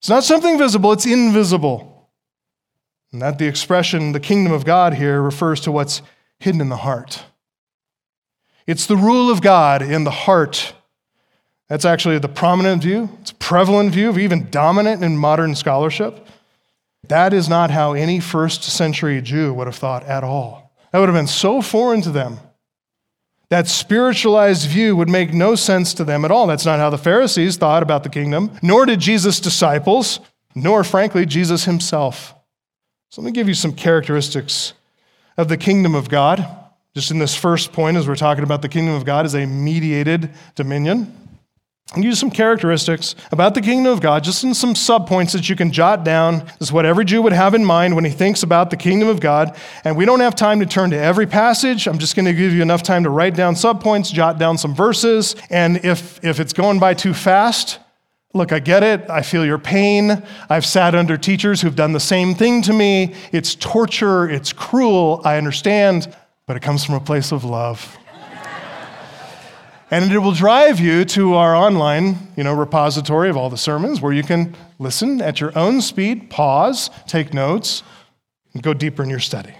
[0.00, 1.97] It's not something visible, it's invisible.
[3.12, 6.02] And that the expression, the kingdom of God, here refers to what's
[6.38, 7.24] hidden in the heart.
[8.66, 10.74] It's the rule of God in the heart.
[11.68, 13.10] That's actually the prominent view.
[13.20, 16.26] It's a prevalent view, even dominant in modern scholarship.
[17.06, 20.72] That is not how any first century Jew would have thought at all.
[20.92, 22.38] That would have been so foreign to them.
[23.50, 26.46] That spiritualized view would make no sense to them at all.
[26.46, 30.20] That's not how the Pharisees thought about the kingdom, nor did Jesus' disciples,
[30.54, 32.34] nor, frankly, Jesus himself.
[33.10, 34.74] So let me give you some characteristics
[35.38, 36.46] of the kingdom of God.
[36.94, 39.46] Just in this first point, as we're talking about the kingdom of God as a
[39.46, 41.14] mediated dominion.
[41.96, 45.72] Use some characteristics about the kingdom of God, just in some subpoints that you can
[45.72, 46.40] jot down.
[46.58, 49.08] This is what every Jew would have in mind when he thinks about the kingdom
[49.08, 49.56] of God.
[49.84, 51.86] And we don't have time to turn to every passage.
[51.86, 54.74] I'm just going to give you enough time to write down subpoints, jot down some
[54.74, 55.34] verses.
[55.48, 57.78] And if, if it's going by too fast,
[58.34, 59.08] look, I get it.
[59.08, 60.22] I feel your pain.
[60.48, 63.14] I've sat under teachers who've done the same thing to me.
[63.32, 65.22] It's torture, it's cruel.
[65.24, 66.14] I understand,
[66.46, 67.96] but it comes from a place of love.
[69.90, 74.02] And it will drive you to our online, you know, repository of all the sermons
[74.02, 77.82] where you can listen at your own speed, pause, take notes,
[78.52, 79.54] and go deeper in your study.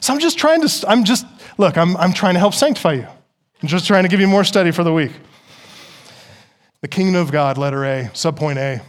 [0.00, 1.26] So I'm just trying to, I'm just,
[1.58, 3.08] look, I'm, I'm trying to help sanctify you.
[3.60, 5.12] I'm just trying to give you more study for the week.
[6.86, 8.80] The kingdom of God, letter A, subpoint A.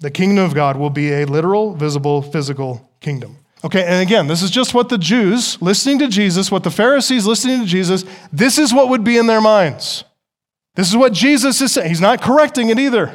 [0.00, 3.36] The kingdom of God will be a literal, visible, physical kingdom.
[3.62, 7.26] Okay, and again, this is just what the Jews listening to Jesus, what the Pharisees
[7.26, 10.04] listening to Jesus, this is what would be in their minds.
[10.76, 11.90] This is what Jesus is saying.
[11.90, 13.14] He's not correcting it either.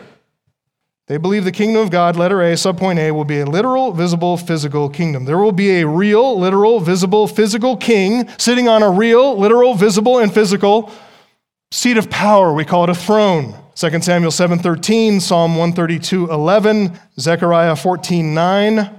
[1.08, 4.38] They believe the kingdom of God, letter A, subpoint A, will be a literal, visible,
[4.38, 5.26] physical kingdom.
[5.26, 10.20] There will be a real, literal, visible, physical king sitting on a real, literal, visible,
[10.20, 10.92] and physical
[11.72, 12.54] seat of power.
[12.54, 13.56] We call it a throne.
[13.76, 18.98] 2 Samuel 7:13, Psalm 132:11, Zechariah 14:9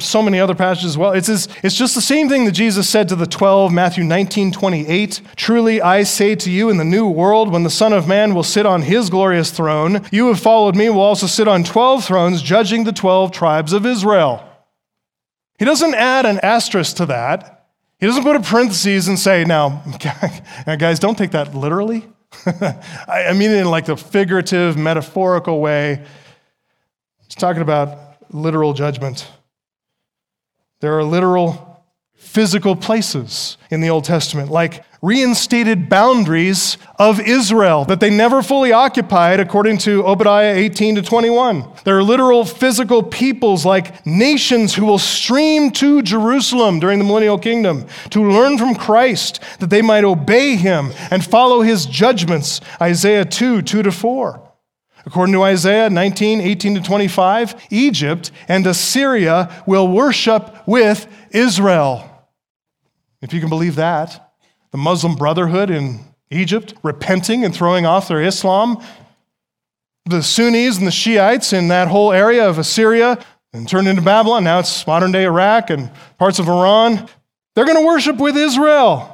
[0.00, 1.12] so many other passages as well.
[1.12, 5.20] It's, it's just the same thing that Jesus said to the 12, Matthew 19, 28.
[5.36, 8.42] Truly I say to you, in the new world, when the Son of Man will
[8.42, 12.06] sit on his glorious throne, you who have followed me will also sit on 12
[12.06, 14.42] thrones, judging the 12 tribes of Israel.
[15.58, 17.51] He doesn't add an asterisk to that.
[18.02, 19.80] He doesn't put a parentheses and say, now,
[20.76, 22.04] guys, don't take that literally.
[23.06, 26.04] I mean it in like the figurative, metaphorical way.
[27.22, 29.30] He's talking about literal judgment.
[30.80, 31.84] There are literal
[32.16, 38.72] physical places in the Old Testament, like reinstated boundaries of Israel that they never fully
[38.72, 41.68] occupied, according to Obadiah 18 to 21.
[41.84, 47.38] There are literal physical peoples, like nations, who will stream to Jerusalem during the millennial
[47.38, 52.60] kingdom to learn from Christ that they might obey him and follow his judgments.
[52.80, 54.48] Isaiah 2 2 to 4.
[55.04, 62.08] According to Isaiah 19, 18 to 25, Egypt and Assyria will worship with Israel.
[63.20, 64.31] If you can believe that,
[64.72, 68.82] the Muslim Brotherhood in Egypt repenting and throwing off their Islam,
[70.06, 74.44] the Sunnis and the Shiites in that whole area of Assyria and turned into Babylon,
[74.44, 77.08] now it's modern day Iraq and parts of Iran,
[77.54, 79.08] they're going to worship with Israel.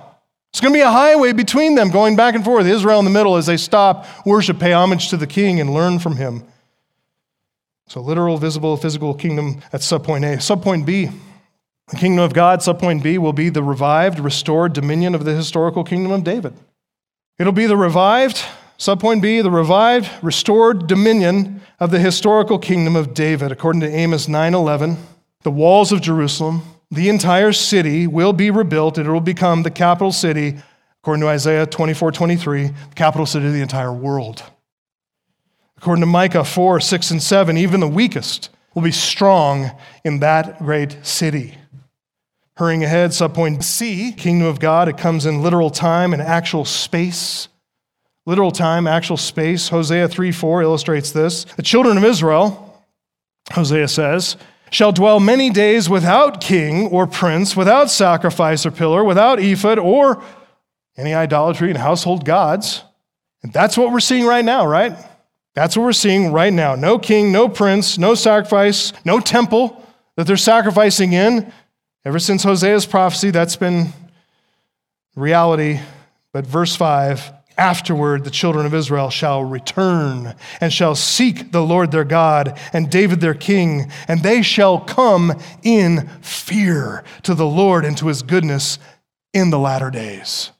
[0.51, 3.11] It's going to be a highway between them going back and forth, Israel in the
[3.11, 6.44] middle as they stop, worship, pay homage to the king, and learn from him.
[7.88, 10.37] So, literal, visible, physical kingdom, that's subpoint A.
[10.37, 11.11] Subpoint B,
[11.90, 15.85] the kingdom of God, subpoint B, will be the revived, restored dominion of the historical
[15.85, 16.55] kingdom of David.
[17.38, 18.44] It'll be the revived,
[18.79, 23.53] subpoint B, the revived, restored dominion of the historical kingdom of David.
[23.53, 24.96] According to Amos 9:11,
[25.42, 29.70] the walls of Jerusalem the entire city will be rebuilt and it will become the
[29.70, 30.57] capital city,
[31.03, 34.42] according to Isaiah 24:23, the capital city of the entire world.
[35.77, 39.70] According to Micah 4 6 and 7, even the weakest will be strong
[40.05, 41.55] in that great city.
[42.59, 47.47] Hurrying ahead, subpoint C, kingdom of God, it comes in literal time and actual space.
[48.27, 49.68] Literal time, actual space.
[49.68, 51.44] Hosea 3 4 illustrates this.
[51.44, 52.85] The children of Israel,
[53.53, 54.37] Hosea says,
[54.71, 60.21] shall dwell many days without king or prince, without sacrifice or pillar, without ephod or
[60.97, 62.83] any idolatry and household gods.
[63.44, 64.97] And that's what we're seeing right now, right?
[65.55, 66.75] That's what we're seeing right now.
[66.75, 69.81] No king, no prince, no sacrifice, no temple
[70.16, 71.53] that they're sacrificing in.
[72.05, 73.93] Ever since Hosea's prophecy, that's been
[75.17, 75.81] reality.
[76.33, 81.91] But verse 5 Afterward, the children of Israel shall return and shall seek the Lord
[81.91, 85.33] their God and David their king, and they shall come
[85.64, 88.79] in fear to the Lord and to his goodness
[89.35, 90.53] in the latter days.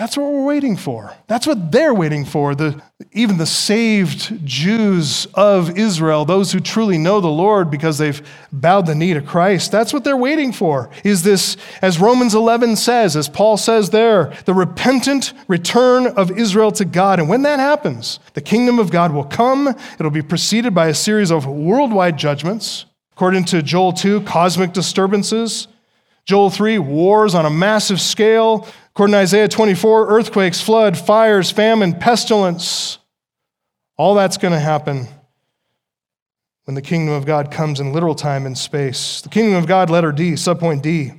[0.00, 1.12] That's what we're waiting for.
[1.26, 2.54] That's what they're waiting for.
[2.54, 2.80] The,
[3.12, 8.86] even the saved Jews of Israel, those who truly know the Lord because they've bowed
[8.86, 10.88] the knee to Christ, that's what they're waiting for.
[11.04, 16.72] Is this, as Romans 11 says, as Paul says there, the repentant return of Israel
[16.72, 17.20] to God.
[17.20, 19.68] And when that happens, the kingdom of God will come.
[19.98, 22.86] It'll be preceded by a series of worldwide judgments
[23.20, 25.68] According to Joel 2, cosmic disturbances.
[26.24, 28.66] Joel 3, wars on a massive scale.
[29.00, 32.98] According to Isaiah 24, earthquakes, flood, fires, famine, pestilence.
[33.96, 35.06] All that's going to happen
[36.64, 39.22] when the kingdom of God comes in literal time and space.
[39.22, 41.12] The kingdom of God, letter D, subpoint D.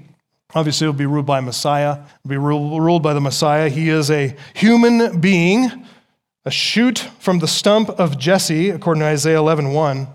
[0.53, 1.93] Obviously, it will be ruled by Messiah.
[1.93, 3.67] It will be ruled by the Messiah.
[3.67, 5.87] He is a human being,
[6.45, 10.07] a shoot from the stump of Jesse, according to Isaiah 11 1.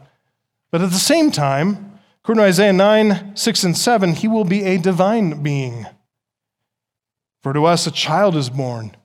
[0.71, 4.63] But at the same time, according to Isaiah 9 6 and 7, he will be
[4.63, 5.87] a divine being.
[7.47, 8.97] For to us a child is born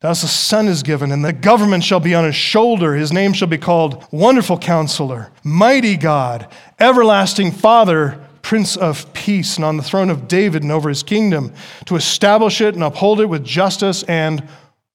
[0.00, 2.94] to us a son is given, and the government shall be on his shoulder.
[2.94, 6.48] His name shall be called Wonderful Counselor, Mighty God,
[6.78, 9.56] Everlasting Father, Prince of Peace.
[9.56, 11.52] And on the throne of David and over his kingdom,
[11.84, 14.48] to establish it and uphold it with justice and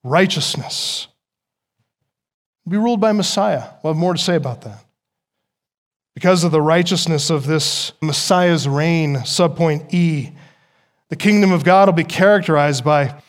[0.04, 1.08] righteousness.
[2.68, 3.66] Be ruled by Messiah.
[3.84, 4.84] We'll have more to say about that.
[6.16, 10.32] Because of the righteousness of this Messiah's reign, subpoint E,
[11.10, 13.22] the kingdom of God will be characterized by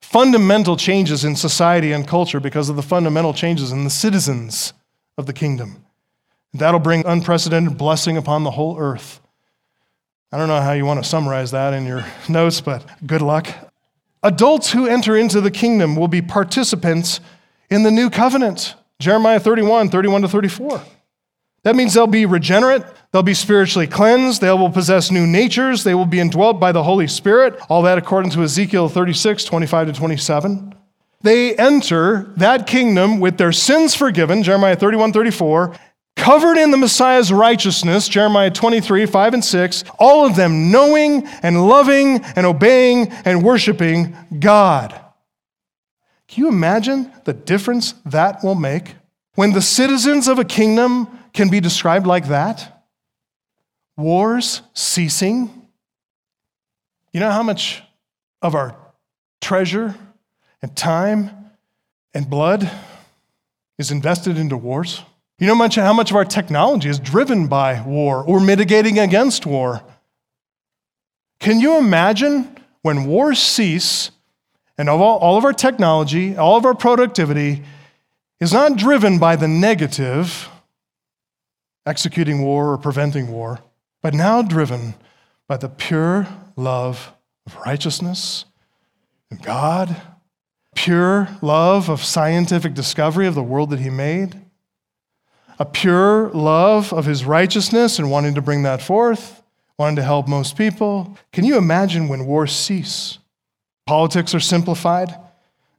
[0.00, 4.72] fundamental changes in society and culture because of the fundamental changes in the citizens
[5.18, 5.84] of the kingdom.
[6.54, 9.20] That'll bring unprecedented blessing upon the whole earth.
[10.32, 13.48] I don't know how you want to summarize that in your notes, but good luck.
[14.22, 17.20] Adults who enter into the kingdom will be participants
[17.70, 18.74] in the new covenant.
[18.98, 20.82] Jeremiah 31, 31 to 34.
[21.66, 25.96] That means they'll be regenerate, they'll be spiritually cleansed, they will possess new natures, they
[25.96, 27.58] will be indwelt by the Holy Spirit.
[27.68, 30.76] All that according to Ezekiel 36, 25 to 27.
[31.22, 35.74] They enter that kingdom with their sins forgiven, Jeremiah 31, 34,
[36.14, 41.66] covered in the Messiah's righteousness, Jeremiah 23, 5 and 6, all of them knowing and
[41.66, 44.92] loving and obeying and worshiping God.
[46.28, 48.94] Can you imagine the difference that will make?
[49.36, 52.72] When the citizens of a kingdom can be described like that
[53.96, 55.68] wars ceasing.
[57.12, 57.82] You know how much
[58.42, 58.76] of our
[59.40, 59.94] treasure
[60.60, 61.30] and time
[62.12, 62.70] and blood
[63.78, 65.02] is invested into wars?
[65.38, 69.44] You know much, how much of our technology is driven by war or mitigating against
[69.44, 69.82] war?
[71.40, 74.10] Can you imagine when wars cease
[74.78, 77.62] and all, all of our technology, all of our productivity
[78.40, 80.48] is not driven by the negative,
[81.86, 83.60] executing war or preventing war,
[84.02, 84.94] but now driven
[85.48, 86.26] by the pure
[86.56, 87.12] love
[87.46, 88.44] of righteousness
[89.30, 89.96] and God,
[90.74, 94.40] pure love of scientific discovery of the world that He made,
[95.58, 99.42] a pure love of His righteousness and wanting to bring that forth,
[99.78, 101.16] wanting to help most people.
[101.32, 103.18] Can you imagine when wars cease?
[103.86, 105.14] Politics are simplified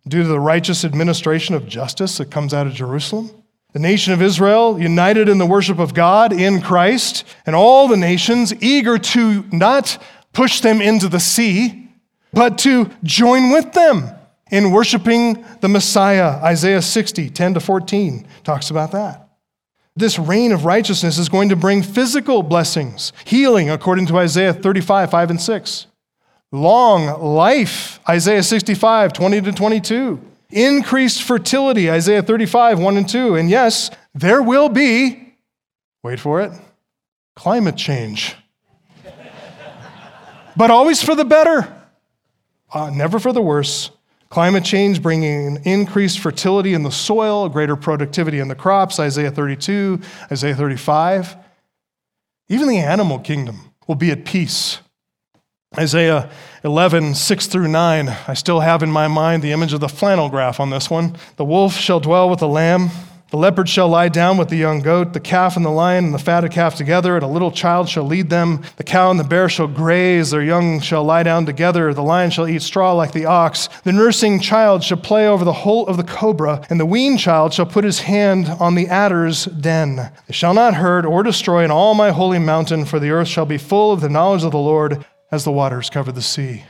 [0.07, 3.29] due to the righteous administration of justice that comes out of Jerusalem.
[3.73, 7.97] The nation of Israel, united in the worship of God in Christ, and all the
[7.97, 10.01] nations eager to not
[10.33, 11.89] push them into the sea,
[12.33, 14.09] but to join with them
[14.51, 16.39] in worshiping the Messiah.
[16.43, 19.29] Isaiah 60, 10 to 14 talks about that.
[19.95, 25.09] This reign of righteousness is going to bring physical blessings, healing, according to Isaiah 35,
[25.09, 25.87] 5 and 6.
[26.51, 33.35] Long life, Isaiah 65, 20 to 22 increased fertility, Isaiah 35, 1 and 2.
[33.35, 35.35] And yes, there will be,
[36.03, 36.51] wait for it,
[37.35, 38.35] climate change.
[40.55, 41.73] but always for the better,
[42.73, 43.91] uh, never for the worse.
[44.29, 50.01] Climate change bringing increased fertility in the soil, greater productivity in the crops, Isaiah 32,
[50.29, 51.37] Isaiah 35.
[52.49, 54.79] Even the animal kingdom will be at peace
[55.77, 56.29] Isaiah
[56.63, 58.09] 11, 6 through 9.
[58.27, 61.15] I still have in my mind the image of the flannel graph on this one.
[61.35, 62.89] The wolf shall dwell with the lamb.
[63.29, 66.13] The leopard shall lie down with the young goat, the calf and the lion and
[66.13, 68.63] the fatted calf together, and a little child shall lead them.
[68.77, 71.93] The cow and the bear shall graze, their young shall lie down together.
[71.93, 73.67] The lion shall eat straw like the ox.
[73.83, 77.53] The nursing child shall play over the hole of the cobra, and the weaned child
[77.53, 79.97] shall put his hand on the adder's den.
[79.97, 83.45] They shall not hurt or destroy in all my holy mountain, for the earth shall
[83.45, 86.63] be full of the knowledge of the Lord as the waters cover the sea.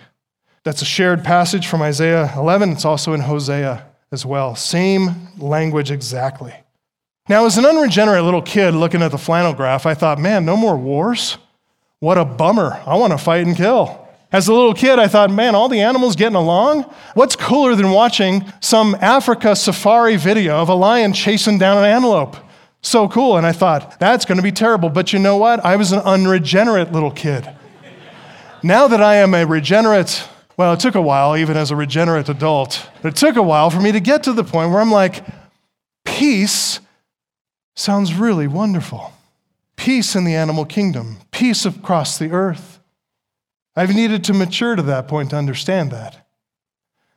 [0.64, 2.72] That's a shared passage from Isaiah 11.
[2.72, 4.56] It's also in Hosea as well.
[4.56, 6.54] Same language exactly.
[7.30, 10.56] Now, as an unregenerate little kid looking at the flannel graph, I thought, man, no
[10.56, 11.38] more wars?
[12.00, 12.82] What a bummer.
[12.86, 14.08] I want to fight and kill.
[14.32, 16.84] As a little kid, I thought, man, all the animals getting along?
[17.14, 22.36] What's cooler than watching some Africa safari video of a lion chasing down an antelope?
[22.82, 23.38] So cool.
[23.38, 24.90] And I thought, that's going to be terrible.
[24.90, 25.64] But you know what?
[25.66, 27.50] I was an unregenerate little kid.
[28.68, 32.28] Now that I am a regenerate, well, it took a while, even as a regenerate
[32.28, 35.24] adult, it took a while for me to get to the point where I'm like,
[36.04, 36.82] peace
[37.78, 39.14] sounds really wonderful.
[39.78, 42.82] peace in the animal kingdom, peace across the earth.
[43.74, 46.28] I've needed to mature to that point to understand that.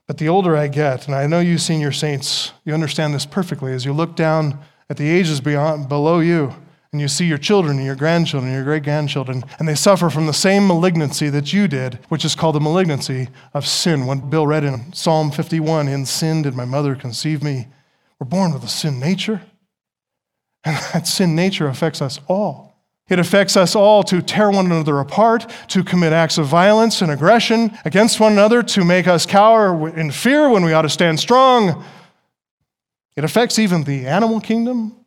[0.06, 3.72] But the older I get, and I know you senior saints, you understand this perfectly
[3.72, 6.54] as you look down at the ages beyond, below you
[6.92, 10.10] and you see your children and your grandchildren and your great grandchildren, and they suffer
[10.10, 14.06] from the same malignancy that you did, which is called the malignancy of sin.
[14.06, 17.68] When Bill read in Psalm 51, In sin did my mother conceive me,
[18.18, 19.42] we're born with a sin nature.
[20.64, 22.70] And that sin nature affects us all.
[23.08, 27.10] It affects us all to tear one another apart, to commit acts of violence and
[27.10, 31.18] aggression against one another, to make us cower in fear when we ought to stand
[31.18, 31.84] strong.
[33.16, 34.99] It affects even the animal kingdom,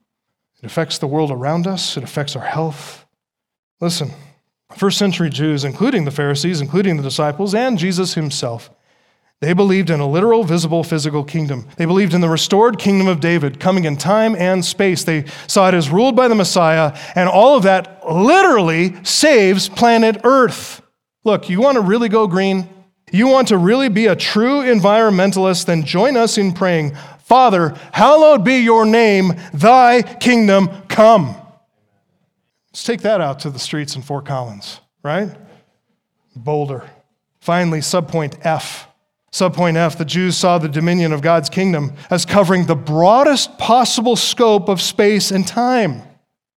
[0.63, 3.05] it affects the world around us, it affects our health.
[3.81, 4.11] Listen,
[4.77, 8.71] first century Jews, including the Pharisees, including the disciples, and Jesus himself,
[9.41, 11.67] they believed in a literal, visible, physical kingdom.
[11.75, 15.03] They believed in the restored kingdom of David coming in time and space.
[15.03, 20.21] They saw it as ruled by the Messiah, and all of that literally saves planet
[20.23, 20.81] Earth.
[21.25, 22.69] Look, you want to really go green?
[23.11, 25.65] You want to really be a true environmentalist?
[25.65, 31.35] Then join us in praying, Father, hallowed be your name, thy kingdom come.
[32.71, 35.29] Let's take that out to the streets in Fort Collins, right?
[36.35, 36.83] Boulder.
[37.39, 38.87] Finally, subpoint F.
[39.31, 44.15] Subpoint F, the Jews saw the dominion of God's kingdom as covering the broadest possible
[44.15, 46.03] scope of space and time.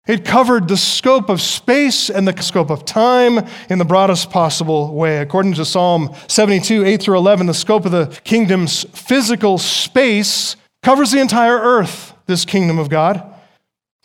[0.08, 4.94] It covered the scope of space and the scope of time in the broadest possible
[4.94, 5.18] way.
[5.18, 11.12] According to Psalm 72, 8 through 11, the scope of the kingdom's physical space covers
[11.12, 13.34] the entire earth, this kingdom of God.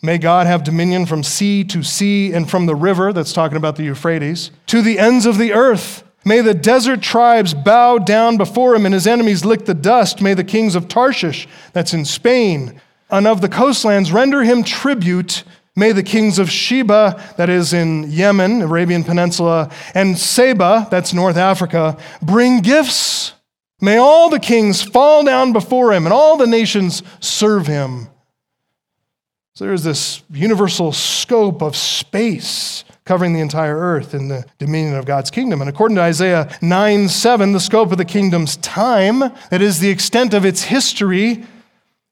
[0.02, 3.76] May God have dominion from sea to sea and from the river, that's talking about
[3.76, 6.02] the Euphrates, to the ends of the earth.
[6.24, 10.22] May the desert tribes bow down before him and his enemies lick the dust.
[10.22, 12.80] May the kings of Tarshish, that's in Spain,
[13.10, 15.44] and of the coastlands render him tribute.
[15.76, 21.36] May the kings of Sheba, that is in Yemen, Arabian Peninsula, and Seba, that's North
[21.36, 23.34] Africa, bring gifts.
[23.80, 28.08] May all the kings fall down before him and all the nations serve him.
[29.54, 35.04] So there's this universal scope of space covering the entire earth in the dominion of
[35.04, 35.60] God's kingdom.
[35.60, 39.18] And according to Isaiah 9 7, the scope of the kingdom's time,
[39.50, 41.44] that is the extent of its history,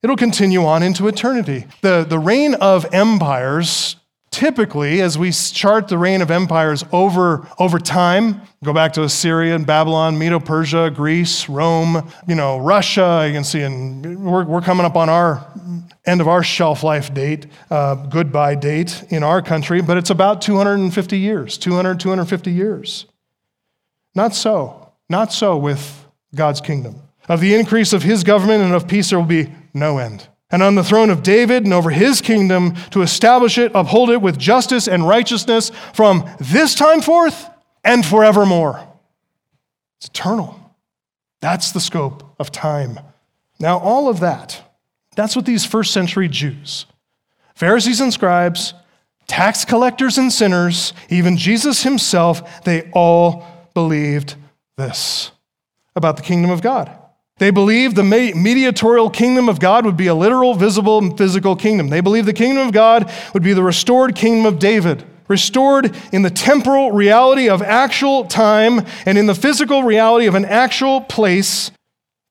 [0.02, 1.66] it'll continue on into eternity.
[1.82, 3.96] The, the reign of empires
[4.30, 9.54] typically, as we chart the reign of empires over, over time, go back to Assyria
[9.54, 14.60] and Babylon, Medo Persia, Greece, Rome, you know, Russia, you can see, and we're, we're
[14.60, 15.46] coming up on our
[16.06, 20.40] end of our shelf life date, uh, goodbye date in our country, but it's about
[20.42, 23.06] 250 years, 200, 250 years.
[24.14, 24.92] Not so.
[25.08, 27.02] Not so with God's kingdom.
[27.28, 30.62] Of the increase of his government and of peace, there will be no end and
[30.62, 34.38] on the throne of David and over his kingdom to establish it, uphold it with
[34.38, 37.48] justice and righteousness from this time forth
[37.84, 38.86] and forevermore.
[39.98, 40.58] It's eternal.
[41.40, 42.98] That's the scope of time.
[43.60, 44.62] Now, all of that,
[45.16, 46.86] that's what these first century Jews,
[47.54, 48.72] Pharisees and scribes,
[49.26, 54.36] tax collectors and sinners, even Jesus himself, they all believed
[54.76, 55.32] this
[55.94, 56.96] about the kingdom of God.
[57.38, 61.88] They believed the mediatorial kingdom of God would be a literal, visible, physical kingdom.
[61.88, 66.22] They believed the kingdom of God would be the restored kingdom of David, restored in
[66.22, 71.70] the temporal reality of actual time and in the physical reality of an actual place,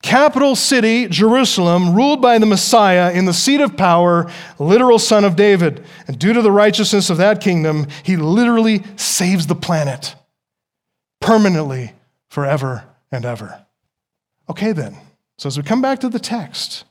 [0.04, 4.30] capital city, Jerusalem, ruled by the Messiah in the seat of power,
[4.60, 5.86] literal son of David.
[6.08, 10.16] And due to the righteousness of that kingdom, he literally saves the planet
[11.22, 11.94] permanently,
[12.30, 13.64] forever and ever.
[14.50, 14.96] Okay, then.
[15.38, 16.86] So as we come back to the text,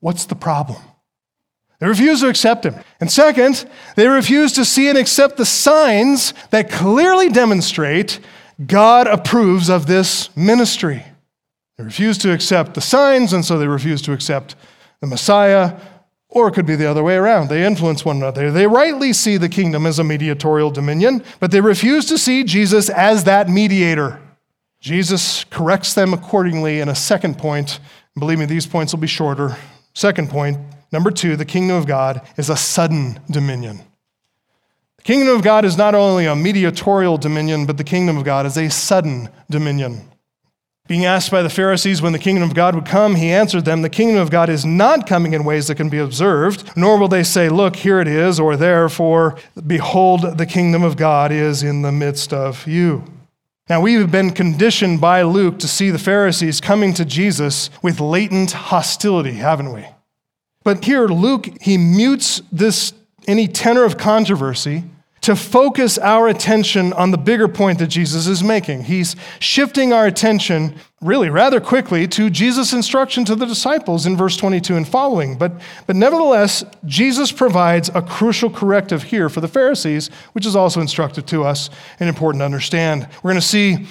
[0.00, 0.82] what's the problem?
[1.78, 2.74] They refuse to accept him.
[3.00, 8.20] And second, they refuse to see and accept the signs that clearly demonstrate
[8.66, 11.04] God approves of this ministry.
[11.78, 14.54] They refuse to accept the signs, and so they refuse to accept
[15.00, 15.78] the Messiah,
[16.28, 17.48] or it could be the other way around.
[17.48, 18.50] They influence one another.
[18.50, 22.90] They rightly see the kingdom as a mediatorial dominion, but they refuse to see Jesus
[22.90, 24.20] as that mediator.
[24.80, 27.80] Jesus corrects them accordingly in a second point.
[28.18, 29.56] Believe me, these points will be shorter.
[29.92, 30.58] Second point,
[30.90, 33.80] number two, the kingdom of God is a sudden dominion.
[34.96, 38.46] The kingdom of God is not only a mediatorial dominion, but the kingdom of God
[38.46, 40.10] is a sudden dominion.
[40.88, 43.82] Being asked by the Pharisees when the kingdom of God would come, he answered them,
[43.82, 47.06] The kingdom of God is not coming in ways that can be observed, nor will
[47.06, 51.82] they say, Look, here it is, or therefore, behold, the kingdom of God is in
[51.82, 53.04] the midst of you.
[53.70, 58.00] Now, we have been conditioned by Luke to see the Pharisees coming to Jesus with
[58.00, 59.86] latent hostility, haven't we?
[60.64, 62.92] But here, Luke, he mutes this
[63.28, 64.82] any tenor of controversy
[65.22, 68.84] to focus our attention on the bigger point that Jesus is making.
[68.84, 74.36] He's shifting our attention really rather quickly to Jesus' instruction to the disciples in verse
[74.36, 75.36] 22 and following.
[75.36, 75.52] But,
[75.86, 81.26] but nevertheless, Jesus provides a crucial corrective here for the Pharisees, which is also instructive
[81.26, 83.08] to us and important to understand.
[83.22, 83.86] We're going to see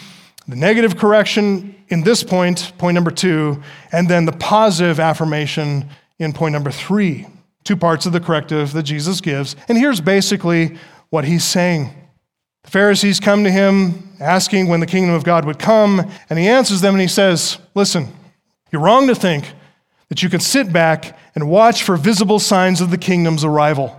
[0.47, 3.61] the negative correction in this point, point number two,
[3.91, 7.27] and then the positive affirmation in point number three.
[7.63, 9.55] Two parts of the corrective that Jesus gives.
[9.67, 10.77] And here's basically
[11.10, 11.93] what he's saying.
[12.64, 16.47] The Pharisees come to him asking when the kingdom of God would come, and he
[16.47, 18.07] answers them and he says, Listen,
[18.72, 19.53] you're wrong to think
[20.10, 23.95] that you can sit back and watch for visible signs of the kingdom's arrival.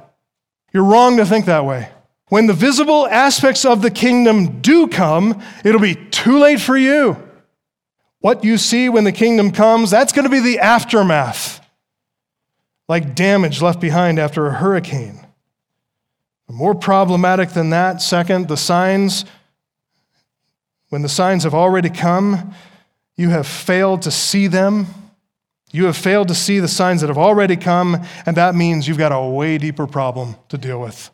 [0.72, 1.88] You're wrong to think that way.
[2.28, 7.16] When the visible aspects of the kingdom do come, it'll be too late for you.
[8.20, 11.60] What you see when the kingdom comes, that's going to be the aftermath,
[12.88, 15.26] like damage left behind after a hurricane.
[16.52, 19.24] More problematic than that, second, the signs,
[20.88, 22.54] when the signs have already come,
[23.16, 24.86] you have failed to see them.
[25.70, 28.98] You have failed to see the signs that have already come, and that means you've
[28.98, 31.10] got a way deeper problem to deal with.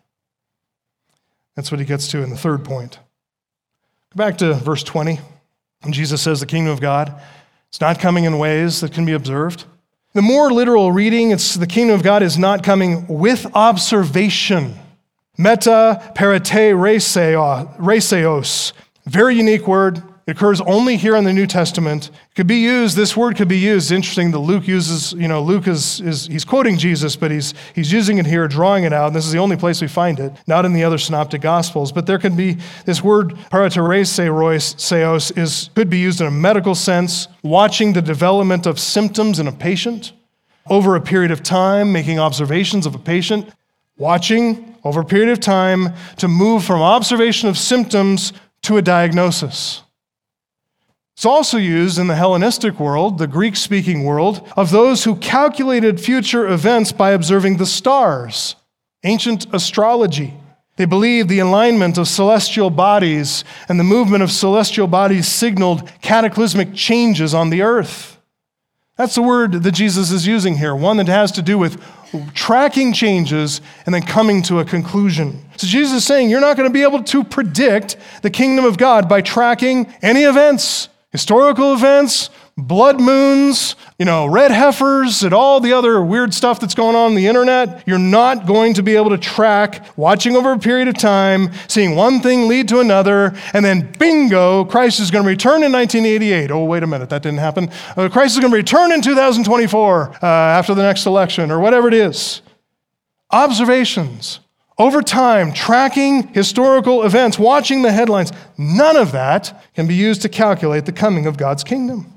[1.54, 2.98] That's what he gets to in the third point.
[4.14, 5.20] Go back to verse 20.
[5.82, 7.20] When Jesus says the kingdom of God,
[7.68, 9.64] it's not coming in ways that can be observed.
[10.14, 14.78] The more literal reading, it's the kingdom of God is not coming with observation.
[15.38, 16.72] Meta paratereseos.
[19.04, 20.02] Very unique word.
[20.26, 22.08] It occurs only here in the New Testament.
[22.08, 23.92] It could be used, this word could be used.
[23.92, 27.92] interesting that Luke uses, you know, Luke is, is he's quoting Jesus, but he's, he's
[27.92, 29.06] using it here, drawing it out.
[29.06, 31.92] And this is the only place we find it, not in the other synoptic gospels.
[31.92, 32.56] But there can be,
[32.86, 38.80] this word paratereseos is, could be used in a medical sense, watching the development of
[38.80, 40.12] symptoms in a patient
[40.68, 43.48] over a period of time, making observations of a patient,
[43.98, 48.32] watching over a period of time to move from observation of symptoms
[48.62, 49.82] to a diagnosis.
[51.16, 55.98] It's also used in the Hellenistic world, the Greek speaking world, of those who calculated
[55.98, 58.54] future events by observing the stars,
[59.02, 60.34] ancient astrology.
[60.76, 66.74] They believed the alignment of celestial bodies and the movement of celestial bodies signaled cataclysmic
[66.74, 68.20] changes on the earth.
[68.96, 71.82] That's the word that Jesus is using here, one that has to do with
[72.34, 75.42] tracking changes and then coming to a conclusion.
[75.56, 78.78] So Jesus is saying you're not going to be able to predict the kingdom of
[78.78, 85.58] God by tracking any events historical events, blood moons, you know, red heifers, and all
[85.58, 88.94] the other weird stuff that's going on on the internet, you're not going to be
[88.94, 93.34] able to track, watching over a period of time, seeing one thing lead to another,
[93.54, 96.50] and then bingo, Christ is going to return in 1988.
[96.50, 97.70] Oh, wait a minute, that didn't happen.
[97.96, 101.88] Uh, Christ is going to return in 2024 uh, after the next election, or whatever
[101.88, 102.42] it is.
[103.30, 104.40] Observations
[104.78, 110.28] over time, tracking historical events, watching the headlines, none of that can be used to
[110.28, 112.15] calculate the coming of God's kingdom.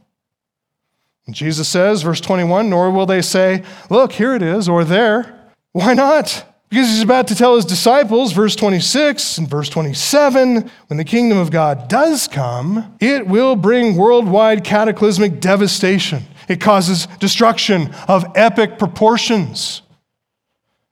[1.34, 5.50] Jesus says, verse 21, nor will they say, Look, here it is, or there.
[5.72, 6.46] Why not?
[6.70, 11.40] Because he's about to tell his disciples, verse 26 and verse 27, when the kingdom
[11.40, 16.24] of God does come, it will bring worldwide cataclysmic devastation.
[16.48, 19.82] It causes destruction of epic proportions.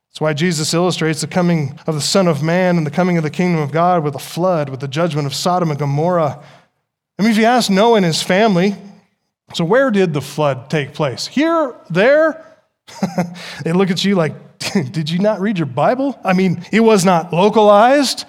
[0.10, 3.24] That's why Jesus illustrates the coming of the Son of Man and the coming of
[3.24, 6.44] the kingdom of God with a flood, with the judgment of Sodom and Gomorrah.
[7.20, 8.76] I mean, if you ask Noah and his family,
[9.54, 11.28] so where did the flood take place?
[11.28, 12.46] Here, there?
[13.64, 14.34] they look at you like,
[14.92, 16.20] did you not read your Bible?
[16.24, 18.26] I mean, it was not localized,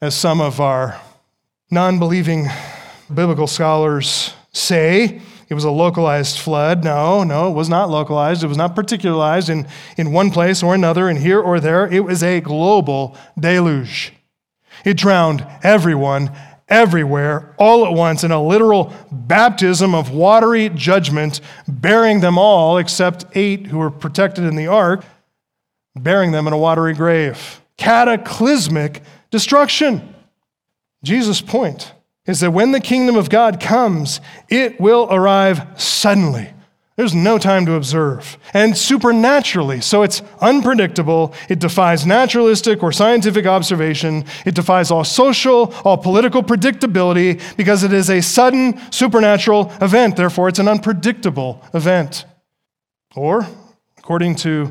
[0.00, 1.00] as some of our
[1.70, 2.48] non believing
[3.12, 5.20] biblical scholars say.
[5.48, 6.84] It was a localized flood.
[6.84, 8.44] No, no, it was not localized.
[8.44, 11.88] It was not particularized in, in one place or another, and here or there.
[11.88, 14.12] It was a global deluge.
[14.84, 16.30] It drowned everyone,
[16.70, 23.24] everywhere, all at once, in a literal baptism of watery judgment, burying them all except
[23.34, 25.04] eight who were protected in the ark,
[25.96, 27.60] burying them in a watery grave.
[27.76, 30.14] Cataclysmic destruction.
[31.02, 31.92] Jesus' point
[32.26, 36.52] is that when the kingdom of God comes, it will arrive suddenly.
[37.00, 38.36] There's no time to observe.
[38.52, 39.80] And supernaturally.
[39.80, 41.32] So it's unpredictable.
[41.48, 44.26] It defies naturalistic or scientific observation.
[44.44, 50.16] It defies all social, all political predictability because it is a sudden supernatural event.
[50.16, 52.26] Therefore, it's an unpredictable event.
[53.16, 53.48] Or,
[53.96, 54.70] according to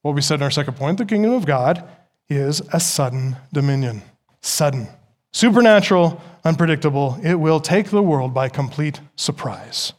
[0.00, 1.86] what we said in our second point, the kingdom of God
[2.30, 4.00] is a sudden dominion.
[4.40, 4.88] Sudden.
[5.32, 9.92] Supernatural, unpredictable, it will take the world by complete surprise.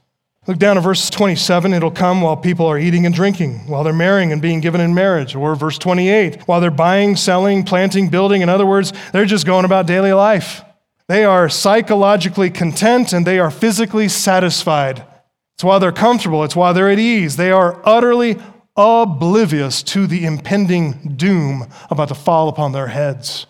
[0.50, 1.76] Look down at verse 27.
[1.76, 4.96] It'll come while people are eating and drinking, while they're marrying and being given in
[4.96, 5.36] marriage.
[5.36, 8.42] Or verse 28, while they're buying, selling, planting, building.
[8.42, 10.64] In other words, they're just going about daily life.
[11.08, 15.06] They are psychologically content and they are physically satisfied.
[15.54, 17.36] It's while they're comfortable, it's why they're at ease.
[17.36, 18.40] They are utterly
[18.76, 23.46] oblivious to the impending doom about to fall upon their heads.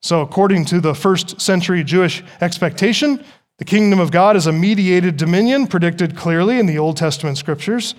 [0.00, 3.24] So, according to the first century Jewish expectation,
[3.58, 7.94] the kingdom of God is a mediated dominion predicted clearly in the Old Testament scriptures.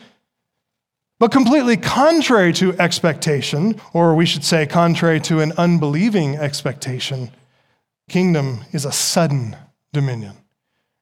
[1.19, 7.31] But completely contrary to expectation, or we should say, contrary to an unbelieving expectation,
[8.09, 9.57] kingdom is a sudden
[9.91, 10.37] dominion.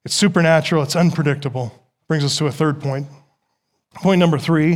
[0.05, 1.71] It's supernatural, it's unpredictable.
[2.07, 3.07] Brings us to a third point.
[3.93, 4.73] Point number three,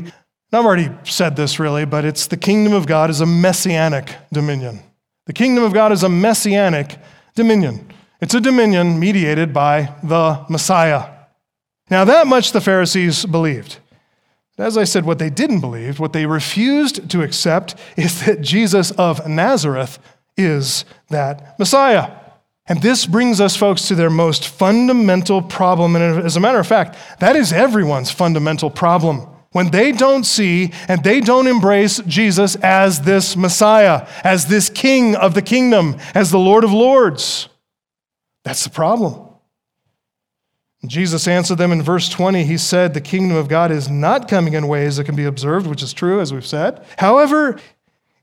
[0.52, 4.16] and I've already said this really, but it's the kingdom of God is a messianic
[4.34, 4.82] dominion.
[5.26, 6.98] The kingdom of God is a messianic
[7.36, 7.88] dominion.
[8.22, 11.10] It's a dominion mediated by the Messiah.
[11.90, 13.80] Now, that much the Pharisees believed.
[14.58, 18.92] As I said, what they didn't believe, what they refused to accept, is that Jesus
[18.92, 19.98] of Nazareth
[20.38, 22.12] is that Messiah.
[22.68, 25.96] And this brings us, folks, to their most fundamental problem.
[25.96, 29.28] And as a matter of fact, that is everyone's fundamental problem.
[29.52, 35.16] When they don't see and they don't embrace Jesus as this Messiah, as this King
[35.16, 37.50] of the kingdom, as the Lord of Lords.
[38.44, 39.28] That's the problem.
[40.86, 42.44] Jesus answered them in verse 20.
[42.44, 45.68] He said, The kingdom of God is not coming in ways that can be observed,
[45.68, 46.84] which is true, as we've said.
[46.98, 47.60] However,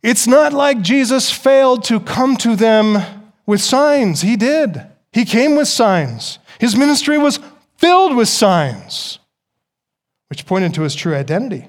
[0.03, 2.99] it's not like Jesus failed to come to them
[3.47, 4.23] with signs.
[4.23, 4.85] He did.
[5.13, 6.41] He came with signs.
[6.59, 7.39] His ministry was
[7.77, 9.21] filled with signs,
[10.29, 11.67] which pointed to his true identity.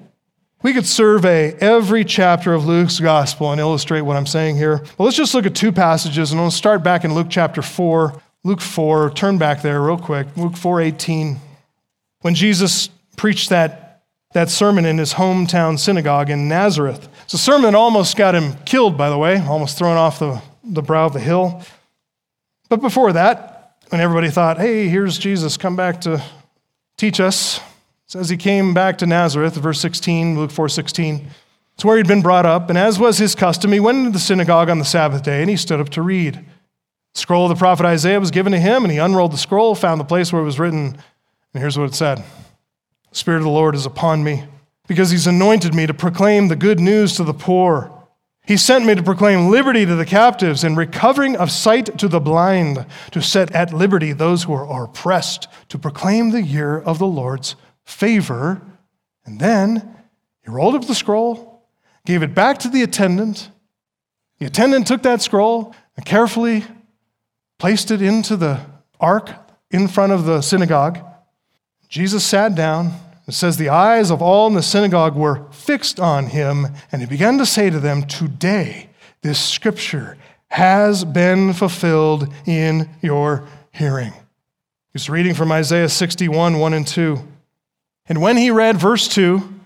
[0.62, 4.80] We could survey every chapter of Luke's gospel and illustrate what I'm saying here.
[4.98, 8.22] But let's just look at two passages, and we'll start back in Luke chapter 4
[8.44, 10.28] Luke 4, turn back there real quick.
[10.38, 11.40] Luke 4:18.
[12.22, 17.10] When Jesus preached that, that sermon in his hometown synagogue in Nazareth.
[17.24, 20.42] It's a sermon that almost got him killed, by the way, almost thrown off the,
[20.64, 21.62] the brow of the hill.
[22.70, 26.24] But before that, when everybody thought, hey, here's Jesus, come back to
[26.96, 27.60] teach us,
[28.06, 31.26] says he came back to Nazareth, verse 16, Luke 4:16.
[31.76, 34.20] It's where he'd been brought up, and as was his custom, he went into the
[34.20, 36.46] synagogue on the Sabbath day and he stood up to read.
[37.14, 40.00] Scroll of the prophet Isaiah was given to him, and he unrolled the scroll, found
[40.00, 40.98] the place where it was written,
[41.54, 42.24] and here's what it said
[43.10, 44.46] The Spirit of the Lord is upon me,
[44.88, 47.96] because he's anointed me to proclaim the good news to the poor.
[48.46, 52.20] He sent me to proclaim liberty to the captives and recovering of sight to the
[52.20, 57.06] blind, to set at liberty those who are oppressed, to proclaim the year of the
[57.06, 57.56] Lord's
[57.86, 58.62] favor.
[59.26, 59.96] And then
[60.44, 61.64] he rolled up the scroll,
[62.06, 63.52] gave it back to the attendant.
[64.40, 66.66] The attendant took that scroll and carefully
[67.60, 68.62] placed it into the
[69.00, 69.30] ark
[69.70, 70.98] in front of the synagogue.
[71.88, 72.94] Jesus sat down.
[73.28, 77.08] It says, The eyes of all in the synagogue were fixed on him, and he
[77.08, 78.90] began to say to them, Today
[79.22, 84.14] this scripture has been fulfilled in your hearing.
[84.94, 87.20] He's reading from Isaiah 61, 1 and 2.
[88.08, 89.58] And when he read verse 2,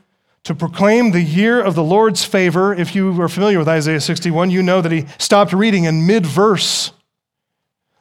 [0.44, 4.52] to proclaim the year of the Lord's favor, if you are familiar with Isaiah 61,
[4.52, 6.92] you know that he stopped reading in mid verse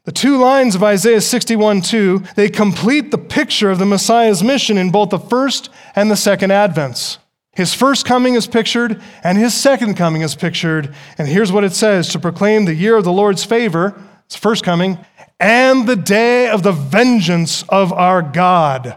[0.04, 4.76] the two lines of Isaiah 61 2, they complete the picture of the Messiah's mission
[4.76, 7.18] in both the first and the second advents.
[7.52, 10.94] His first coming is pictured, and his second coming is pictured.
[11.18, 13.94] And here's what it says to proclaim the year of the Lord's favor,
[14.24, 14.98] it's first coming,
[15.38, 18.96] and the day of the vengeance of our God.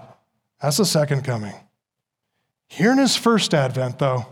[0.62, 1.54] That's the second coming.
[2.68, 4.26] Here in his first advent, though,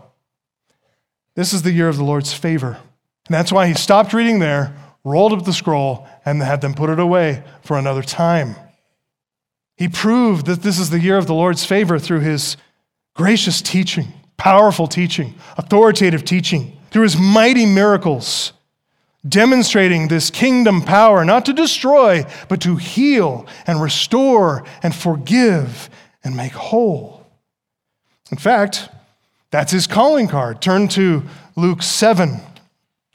[1.36, 2.78] this is the year of the Lord's favor.
[3.26, 6.90] And that's why he stopped reading there rolled up the scroll, and had them put
[6.90, 8.56] it away for another time.
[9.76, 12.56] He proved that this is the year of the Lord's favor through his
[13.14, 18.52] gracious teaching, powerful teaching, authoritative teaching, through his mighty miracles,
[19.28, 25.90] demonstrating this kingdom power not to destroy, but to heal and restore and forgive
[26.22, 27.26] and make whole.
[28.30, 28.88] In fact,
[29.50, 30.62] that's his calling card.
[30.62, 31.22] Turn to
[31.56, 32.40] Luke 7.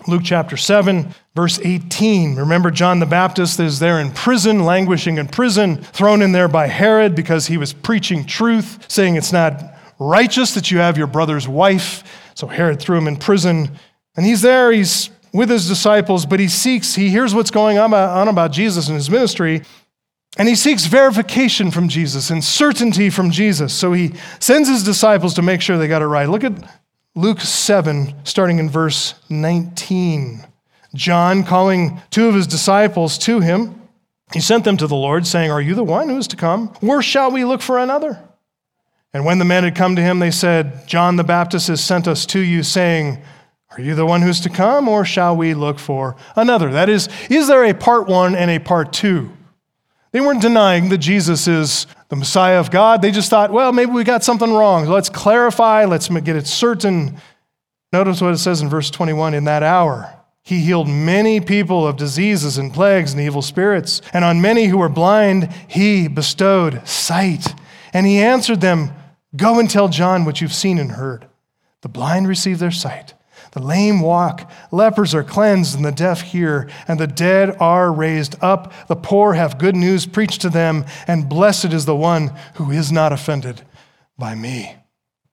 [0.07, 2.35] Luke chapter 7, verse 18.
[2.35, 6.67] Remember, John the Baptist is there in prison, languishing in prison, thrown in there by
[6.67, 9.61] Herod because he was preaching truth, saying it's not
[9.99, 12.31] righteous that you have your brother's wife.
[12.33, 13.71] So Herod threw him in prison.
[14.15, 18.27] And he's there, he's with his disciples, but he seeks, he hears what's going on
[18.27, 19.61] about Jesus and his ministry,
[20.37, 23.73] and he seeks verification from Jesus and certainty from Jesus.
[23.73, 26.27] So he sends his disciples to make sure they got it right.
[26.29, 26.53] Look at
[27.15, 30.45] Luke 7, starting in verse 19.
[30.93, 33.81] John, calling two of his disciples to him,
[34.33, 36.67] he sent them to the Lord, saying, Are you the one who is to come?
[36.81, 38.19] Where shall we look for another?
[39.11, 42.07] And when the men had come to him, they said, John the Baptist has sent
[42.07, 43.19] us to you, saying,
[43.71, 46.71] Are you the one who's to come, or shall we look for another?
[46.71, 49.31] That is, is there a part one and a part two?
[50.11, 53.01] They weren't denying that Jesus is the Messiah of God.
[53.01, 54.85] They just thought, well, maybe we got something wrong.
[54.85, 57.19] Let's clarify, let's get it certain.
[57.93, 60.13] Notice what it says in verse 21 in that hour.
[60.43, 64.77] He healed many people of diseases and plagues and evil spirits, and on many who
[64.77, 67.53] were blind, he bestowed sight.
[67.93, 68.91] And he answered them,
[69.35, 71.27] Go and tell John what you've seen and heard.
[71.81, 73.13] The blind receive their sight,
[73.51, 78.35] the lame walk, lepers are cleansed, and the deaf hear, and the dead are raised
[78.41, 78.71] up.
[78.87, 82.91] The poor have good news preached to them, and blessed is the one who is
[82.91, 83.61] not offended
[84.17, 84.75] by me.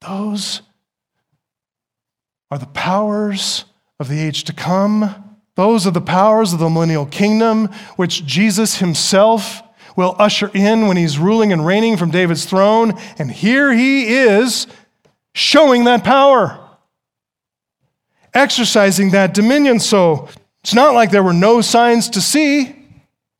[0.01, 0.63] Those
[2.51, 3.65] are the powers
[3.99, 5.37] of the age to come.
[5.57, 9.63] Those are the powers of the millennial kingdom, which Jesus himself
[9.97, 12.99] will usher in when he's ruling and reigning from David's throne.
[13.19, 14.67] And here he is
[15.35, 16.66] showing that power,
[18.37, 19.81] exercising that dominion.
[19.81, 20.29] So
[20.63, 22.77] it's not like there were no signs to see,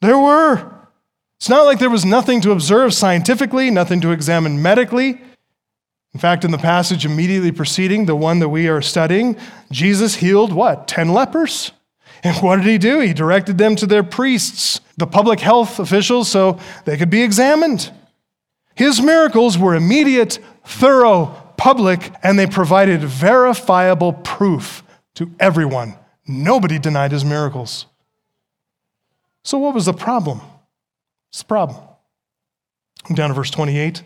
[0.01, 0.73] there were.
[1.39, 5.21] It's not like there was nothing to observe scientifically, nothing to examine medically.
[6.15, 9.37] In fact, in the passage immediately preceding the one that we are studying,
[9.71, 10.89] Jesus healed what?
[10.89, 11.73] 10 lepers?
[12.25, 13.01] And what did he do?
[13.01, 17.93] He directed them to their priests, the public health officials, so they could be examined.
[18.75, 21.27] His miracles were immediate, thorough,
[21.59, 24.83] public, and they provided verifiable proof
[25.17, 25.97] to everyone.
[26.27, 27.87] Nobody denied his miracles.
[29.45, 30.39] So, what was the problem?
[30.39, 31.77] What's the problem?
[33.13, 34.03] Down to verse 28.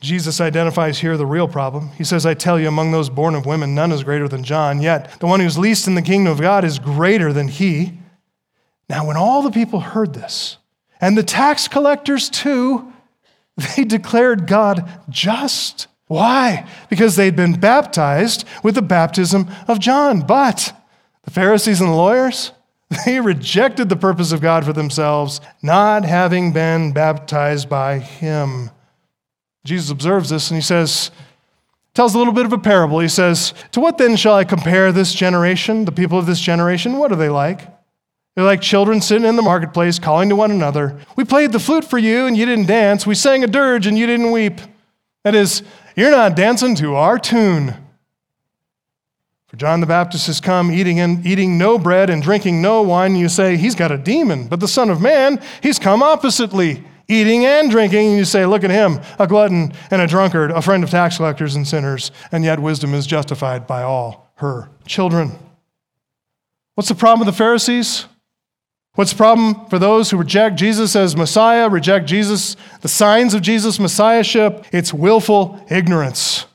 [0.00, 1.88] Jesus identifies here the real problem.
[1.90, 4.80] He says, I tell you, among those born of women, none is greater than John,
[4.80, 7.94] yet the one who's least in the kingdom of God is greater than he.
[8.88, 10.58] Now, when all the people heard this,
[11.00, 12.92] and the tax collectors too,
[13.76, 15.88] they declared God just.
[16.08, 16.66] Why?
[16.90, 20.22] Because they'd been baptized with the baptism of John.
[20.22, 20.74] But
[21.22, 22.52] the Pharisees and the lawyers,
[23.06, 28.70] they rejected the purpose of God for themselves, not having been baptized by him.
[29.64, 31.10] Jesus observes this and he says,
[31.92, 33.00] tells a little bit of a parable.
[33.00, 36.96] He says, To what then shall I compare this generation, the people of this generation?
[36.96, 37.62] What are they like?
[38.34, 41.00] They're like children sitting in the marketplace calling to one another.
[41.16, 43.04] We played the flute for you and you didn't dance.
[43.04, 44.60] We sang a dirge and you didn't weep.
[45.24, 45.64] That is,
[45.98, 47.74] you're not dancing to our tune.
[49.48, 53.12] For John the Baptist has come eating, and, eating no bread and drinking no wine.
[53.12, 54.46] And you say, He's got a demon.
[54.46, 58.62] But the Son of Man, he's come oppositely eating and drinking, and you say, Look
[58.62, 62.44] at him, a glutton and a drunkard, a friend of tax collectors and sinners, and
[62.44, 65.32] yet wisdom is justified by all her children.
[66.74, 68.04] What's the problem with the Pharisees?
[68.98, 73.42] What's the problem for those who reject Jesus as Messiah, reject Jesus, the signs of
[73.42, 74.66] Jesus' Messiahship?
[74.72, 76.46] It's willful ignorance.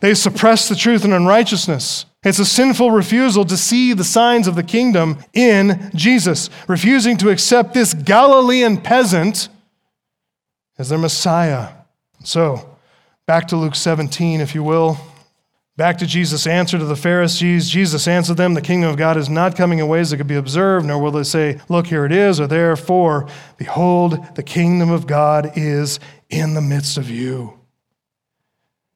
[0.00, 2.04] They suppress the truth and unrighteousness.
[2.22, 7.30] It's a sinful refusal to see the signs of the kingdom in Jesus, refusing to
[7.30, 9.48] accept this Galilean peasant
[10.76, 11.68] as their Messiah.
[12.22, 12.76] So,
[13.26, 14.98] back to Luke 17, if you will.
[15.80, 17.70] Back to Jesus' answer to the Pharisees.
[17.70, 20.34] Jesus answered them, The kingdom of God is not coming in ways that could be
[20.36, 23.26] observed, nor will they say, Look, here it is, or therefore,
[23.56, 27.58] behold, the kingdom of God is in the midst of you.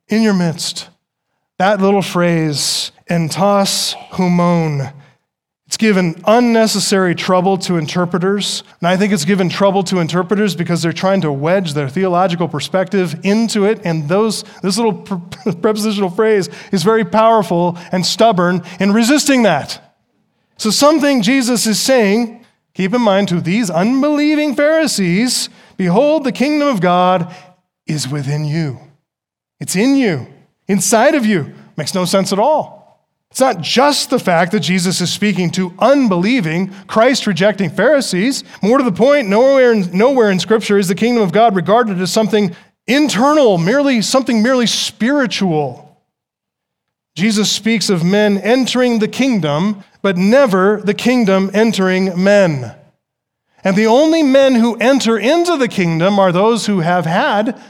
[0.08, 0.90] In your midst.
[1.56, 4.92] That little phrase, entos humon,
[5.74, 8.62] it's given unnecessary trouble to interpreters.
[8.80, 12.46] And I think it's given trouble to interpreters because they're trying to wedge their theological
[12.46, 13.80] perspective into it.
[13.84, 19.98] And those, this little prepositional phrase is very powerful and stubborn in resisting that.
[20.58, 26.68] So, something Jesus is saying, keep in mind to these unbelieving Pharisees Behold, the kingdom
[26.68, 27.34] of God
[27.84, 28.78] is within you,
[29.58, 30.28] it's in you,
[30.68, 31.52] inside of you.
[31.76, 32.83] Makes no sense at all.
[33.34, 38.44] It's not just the fact that Jesus is speaking to unbelieving, Christ rejecting Pharisees.
[38.62, 42.00] More to the point, nowhere in, nowhere in Scripture is the kingdom of God regarded
[42.00, 42.54] as something
[42.86, 46.00] internal, merely something merely spiritual.
[47.16, 52.76] Jesus speaks of men entering the kingdom, but never the kingdom entering men.
[53.64, 57.60] And the only men who enter into the kingdom are those who have had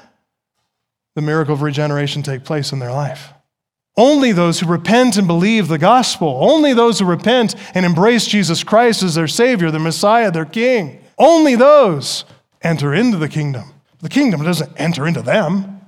[1.14, 3.33] the miracle of regeneration take place in their life.
[3.96, 8.64] Only those who repent and believe the gospel, only those who repent and embrace Jesus
[8.64, 12.24] Christ as their Savior, their Messiah, their King, only those
[12.62, 13.72] enter into the kingdom.
[14.00, 15.80] The kingdom doesn't enter into them.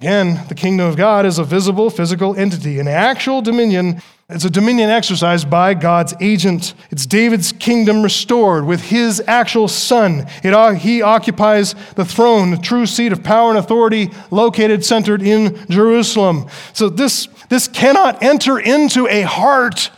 [0.00, 4.50] Again, the kingdom of God is a visible physical entity, an actual dominion It's a
[4.50, 6.74] dominion exercised by God's agent.
[6.90, 10.26] It's David's kingdom restored with his actual son.
[10.42, 15.22] It, uh, he occupies the throne, the true seat of power and authority, located, centered
[15.22, 16.48] in Jerusalem.
[16.72, 19.90] So this, this cannot enter into a heart.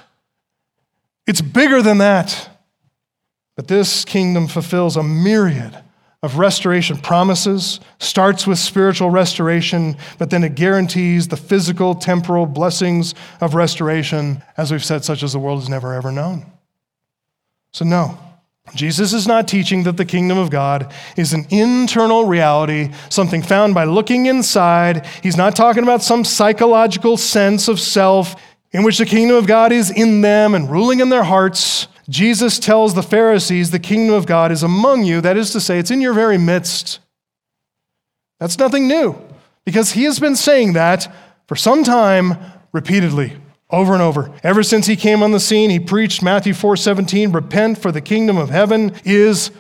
[1.27, 2.51] It's bigger than that.
[3.57, 5.83] But this kingdom fulfills a myriad
[6.23, 13.15] of restoration promises, starts with spiritual restoration, but then it guarantees the physical, temporal blessings
[13.41, 16.45] of restoration, as we've said, such as the world has never ever known.
[17.73, 18.19] So, no,
[18.75, 23.75] Jesus is not teaching that the kingdom of God is an internal reality, something found
[23.75, 25.07] by looking inside.
[25.23, 28.35] He's not talking about some psychological sense of self
[28.73, 31.87] in which the kingdom of God is in them and ruling in their hearts.
[32.09, 35.79] Jesus tells the Pharisees the kingdom of God is among you, that is to say,
[35.79, 37.01] it's in your very midst.
[38.41, 39.17] That's nothing new,
[39.65, 41.13] because he has been saying that
[41.47, 42.37] for some time
[42.73, 43.37] repeatedly,
[43.71, 44.33] over and over.
[44.43, 48.39] Ever since he came on the scene, he preached Matthew 4:17, repent for the kingdom
[48.39, 49.51] of heaven is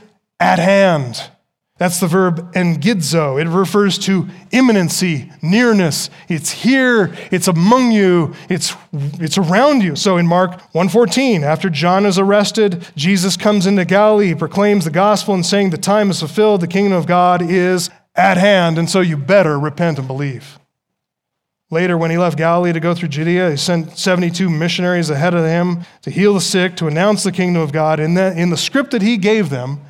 [0.41, 1.31] at hand.
[1.79, 3.41] That's the verb engidzo.
[3.41, 6.11] It refers to imminency, nearness.
[6.29, 9.95] It's here, it's among you, it's, it's around you.
[9.95, 15.35] So in Mark 1:14, after John is arrested, Jesus comes into Galilee, proclaims the gospel
[15.35, 19.01] and saying, The time is fulfilled, the kingdom of God is at hand, and so
[19.01, 20.59] you better repent and believe.
[21.71, 25.45] Later, when he left Galilee to go through Judea, he sent 72 missionaries ahead of
[25.45, 27.99] him to heal the sick, to announce the kingdom of God.
[27.99, 29.83] The, in the script that he gave them,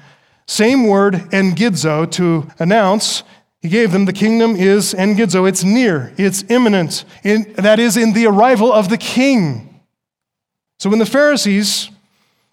[0.49, 3.23] same word, engidzo, to announce.
[3.61, 5.47] He gave them the kingdom is engidzo.
[5.47, 7.05] It's near, it's imminent.
[7.23, 9.83] In, that is, in the arrival of the king.
[10.79, 11.91] So when the Pharisees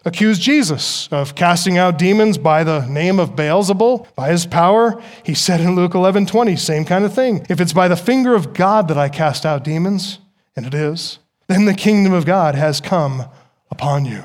[0.04, 5.32] accused Jesus of casting out demons by the name of Beelzebul, by his power, he
[5.32, 7.46] said in Luke 11 20, same kind of thing.
[7.48, 10.18] If it's by the finger of God that I cast out demons,
[10.54, 13.24] and it is, then the kingdom of God has come
[13.70, 14.22] upon you.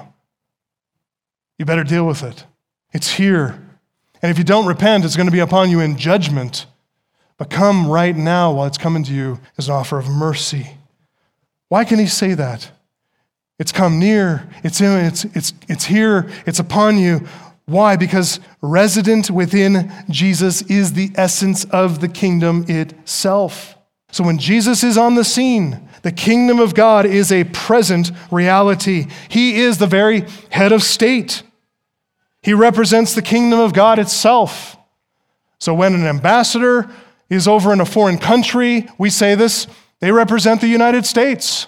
[1.58, 2.46] You better deal with it.
[2.94, 3.60] It's here.
[4.22, 6.66] And if you don't repent, it's going to be upon you in judgment.
[7.38, 10.78] But come right now while it's coming to you as an offer of mercy.
[11.70, 12.70] Why can he say that?
[13.58, 17.28] It's come near, it's, in, it's, it's, it's here, it's upon you.
[17.66, 17.96] Why?
[17.96, 23.76] Because resident within Jesus is the essence of the kingdom itself.
[24.12, 29.08] So when Jesus is on the scene, the kingdom of God is a present reality.
[29.30, 31.44] He is the very head of state.
[32.42, 34.78] He represents the kingdom of God itself.
[35.60, 36.90] So when an ambassador
[37.30, 39.68] is over in a foreign country, we say this,
[40.00, 41.68] they represent the United States.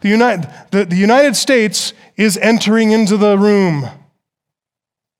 [0.00, 3.88] The United, the, the United States is entering into the room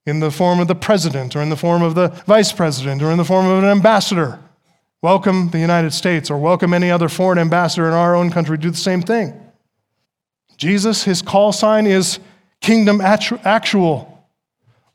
[0.07, 3.11] in the form of the president or in the form of the vice president or
[3.11, 4.39] in the form of an ambassador.
[5.03, 8.71] Welcome the United States or welcome any other foreign ambassador in our own country do
[8.71, 9.39] the same thing.
[10.57, 12.19] Jesus, his call sign is
[12.61, 14.16] kingdom actual.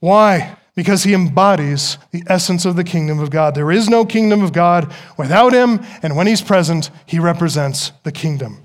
[0.02, 0.58] Why?
[0.76, 3.56] Because he embodies the essence of the kingdom of God.
[3.56, 8.12] There is no kingdom of God without him, and when he's present, he represents the
[8.12, 8.58] kingdom.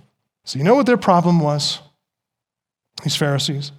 [0.45, 1.81] So, you know what their problem was?
[3.05, 3.71] These Pharisees.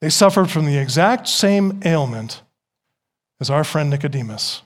[0.00, 2.42] They suffered from the exact same ailment
[3.40, 4.62] as our friend Nicodemus.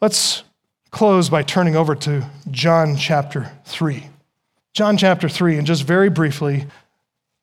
[0.00, 0.44] Let's
[0.90, 4.10] close by turning over to John chapter 3.
[4.74, 6.66] John chapter 3, and just very briefly,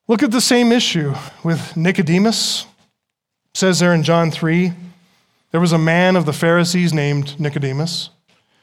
[0.08, 1.14] look at the same issue
[1.44, 2.66] with Nicodemus
[3.54, 4.72] it says there in John 3
[5.50, 8.08] there was a man of the Pharisees named Nicodemus,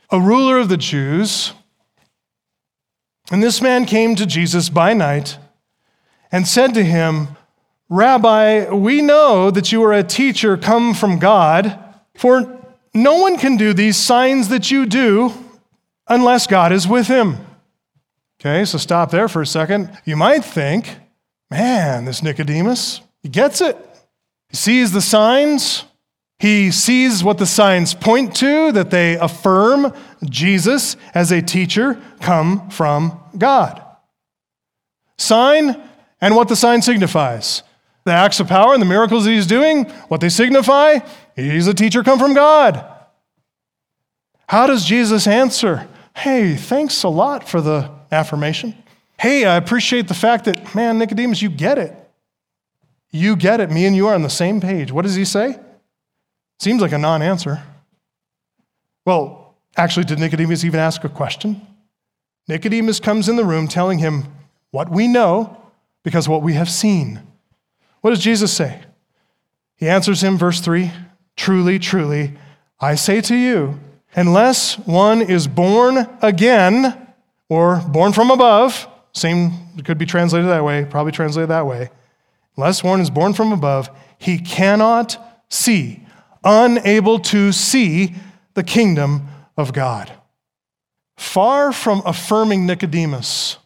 [0.10, 1.54] a ruler of the Jews.
[3.32, 5.38] And this man came to Jesus by night
[6.32, 7.28] and said to him,
[7.90, 11.78] Rabbi, we know that you are a teacher come from God,
[12.16, 12.60] for
[12.94, 15.32] no one can do these signs that you do
[16.08, 17.38] unless God is with him.
[18.40, 19.96] Okay, so stop there for a second.
[20.06, 20.98] You might think,
[21.52, 23.78] man, this Nicodemus, he gets it.
[24.50, 25.86] He sees the signs.
[26.40, 29.94] He sees what the signs point to, that they affirm
[30.24, 33.84] Jesus as a teacher come from God.
[35.18, 35.82] Sign
[36.22, 37.64] and what the sign signifies.
[38.06, 41.00] The acts of power and the miracles that he's doing, what they signify,
[41.36, 42.86] he's a teacher come from God.
[44.48, 45.88] How does Jesus answer?
[46.16, 48.76] Hey, thanks a lot for the affirmation.
[49.20, 52.09] Hey, I appreciate the fact that, man, Nicodemus, you get it.
[53.12, 53.72] You get it.
[53.72, 54.92] Me and you are on the same page.
[54.92, 55.60] What does he say?
[56.60, 57.64] Seems like a non answer.
[59.06, 61.66] Well, actually, did Nicodemus even ask a question?
[62.48, 64.26] Nicodemus comes in the room telling him
[64.72, 65.58] what we know
[66.04, 67.22] because what we have seen.
[68.02, 68.82] What does Jesus say?
[69.76, 70.92] He answers him, verse 3
[71.36, 72.34] Truly, truly,
[72.80, 73.80] I say to you,
[74.16, 77.08] unless one is born again
[77.48, 79.52] or born from above, same,
[79.84, 81.90] could be translated that way, probably translated that way.
[82.60, 85.18] Unless one is born from above, he cannot
[85.50, 86.06] see,
[86.44, 88.16] unable to see
[88.54, 90.12] the kingdom of God.
[91.16, 93.60] Far from affirming Nicodemus,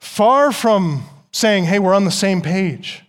[0.00, 3.04] far from saying, hey, we're on the same page,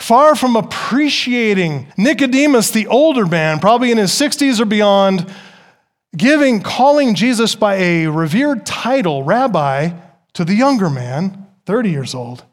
[0.00, 5.32] far from appreciating Nicodemus, the older man, probably in his 60s or beyond,
[6.16, 9.90] giving, calling Jesus by a revered title, rabbi,
[10.32, 12.44] to the younger man, 30 years old.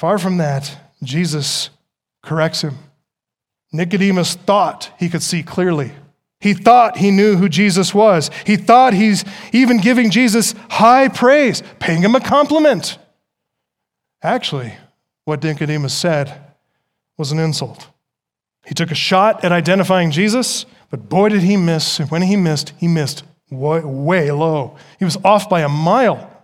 [0.00, 1.68] Far from that, Jesus
[2.22, 2.78] corrects him.
[3.70, 5.92] Nicodemus thought he could see clearly.
[6.40, 8.30] He thought he knew who Jesus was.
[8.46, 12.96] He thought he's even giving Jesus high praise, paying him a compliment.
[14.22, 14.72] Actually,
[15.26, 16.46] what Nicodemus said
[17.18, 17.88] was an insult.
[18.64, 21.98] He took a shot at identifying Jesus, but boy, did he miss.
[21.98, 24.78] When he missed, he missed way, way low.
[24.98, 26.42] He was off by a mile.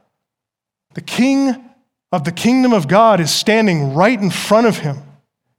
[0.92, 1.65] The king
[2.12, 4.98] of the kingdom of God is standing right in front of him.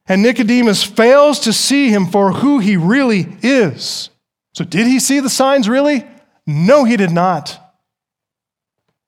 [0.07, 4.09] And Nicodemus fails to see him for who he really is.
[4.53, 6.05] So, did he see the signs really?
[6.45, 7.59] No, he did not.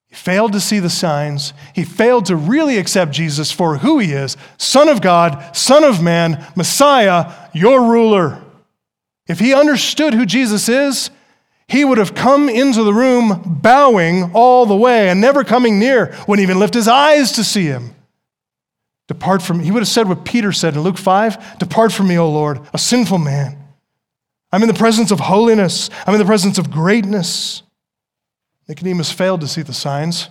[0.10, 1.54] He failed to see the signs.
[1.74, 6.02] He failed to really accept Jesus for who he is Son of God, Son of
[6.02, 8.44] Man, Messiah, your ruler.
[9.28, 11.12] If he understood who Jesus is,
[11.70, 16.16] he would have come into the room bowing all the way and never coming near,
[16.28, 17.94] wouldn't even lift his eyes to see him.
[19.08, 19.66] Depart from me.
[19.66, 22.60] He would have said what Peter said in Luke 5 Depart from me, O Lord,
[22.74, 23.58] a sinful man.
[24.52, 25.92] I'm in the presence of holiness.
[26.08, 27.62] I'm in the presence of greatness.
[28.68, 30.28] Nicodemus failed to see the signs,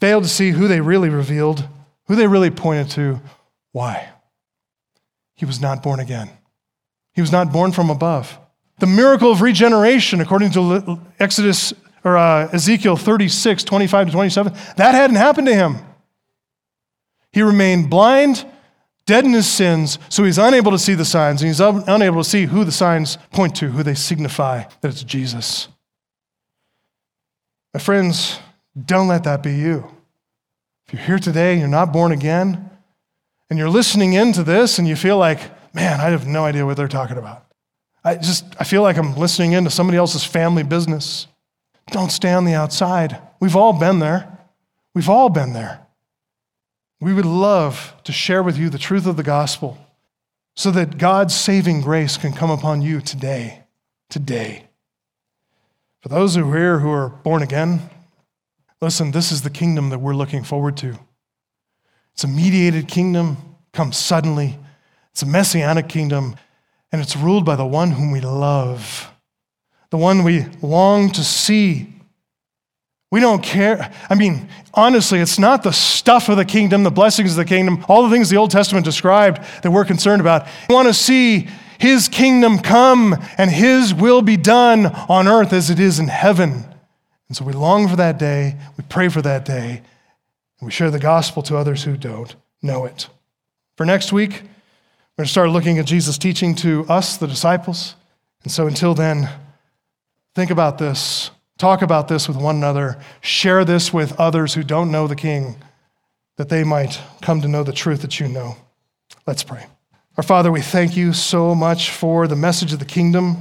[0.00, 1.68] failed to see who they really revealed,
[2.06, 3.20] who they really pointed to.
[3.72, 4.08] Why?
[5.34, 6.30] He was not born again.
[7.12, 8.38] He was not born from above.
[8.78, 11.72] The miracle of regeneration, according to Exodus
[12.02, 15.78] or uh, Ezekiel 36, 25 to 27, that hadn't happened to him.
[17.32, 18.44] He remained blind
[19.06, 22.28] dead in his sins, so he's unable to see the signs, and he's unable to
[22.28, 25.68] see who the signs point to, who they signify that it's Jesus.
[27.72, 28.38] My friends,
[28.82, 29.90] don't let that be you.
[30.86, 32.70] If you're here today and you're not born again,
[33.50, 35.38] and you're listening into this and you feel like,
[35.74, 37.46] man, I have no idea what they're talking about.
[38.04, 41.26] I just I feel like I'm listening into somebody else's family business.
[41.90, 43.18] Don't stay on the outside.
[43.40, 44.38] We've all been there.
[44.94, 45.86] We've all been there.
[47.00, 49.78] We would love to share with you the truth of the gospel
[50.56, 53.64] so that God's saving grace can come upon you today.
[54.08, 54.68] Today.
[56.00, 57.90] For those who are here who are born again,
[58.80, 60.98] listen, this is the kingdom that we're looking forward to.
[62.12, 63.38] It's a mediated kingdom,
[63.72, 64.58] comes suddenly.
[65.10, 66.36] It's a messianic kingdom,
[66.94, 69.12] and it's ruled by the one whom we love,
[69.90, 71.88] the one we long to see
[73.10, 73.92] we don't care.
[74.08, 77.84] I mean, honestly, it's not the stuff of the kingdom, the blessings of the kingdom,
[77.88, 80.48] all the things the Old Testament described that we're concerned about.
[80.68, 85.70] We want to see his kingdom come and his will be done on earth as
[85.70, 86.64] it is in heaven.
[87.28, 89.82] And so we long for that day, we pray for that day,
[90.58, 93.08] and we share the gospel to others who don't know it.
[93.76, 94.42] For next week,
[95.16, 97.94] we're going to start looking at Jesus' teaching to us, the disciples.
[98.42, 99.30] And so until then,
[100.34, 101.30] think about this.
[101.56, 102.98] Talk about this with one another.
[103.20, 105.54] Share this with others who don't know the King,
[106.36, 108.56] that they might come to know the truth that you know.
[109.24, 109.66] Let's pray.
[110.16, 113.36] Our Father, we thank you so much for the message of the kingdom.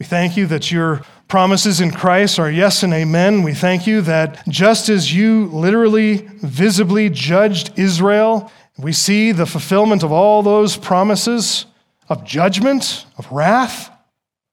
[0.00, 3.44] We thank you that your promises in Christ are yes and amen.
[3.44, 10.02] We thank you that just as you literally, visibly judged Israel, we see the fulfillment
[10.02, 11.66] of all those promises
[12.08, 13.90] of judgment, of wrath.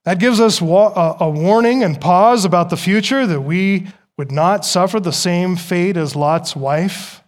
[0.05, 3.87] That gives us a warning and pause about the future that we
[4.17, 7.23] would not suffer the same fate as Lot's wife,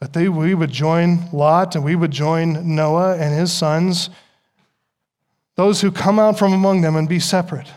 [0.00, 4.10] that they, we would join Lot and we would join Noah and his sons,
[5.56, 7.68] those who come out from among them and be separate,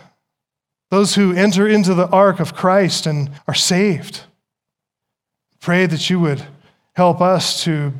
[0.90, 4.22] those who enter into the ark of Christ and are saved.
[5.60, 6.46] Pray that you would
[6.96, 7.94] help us to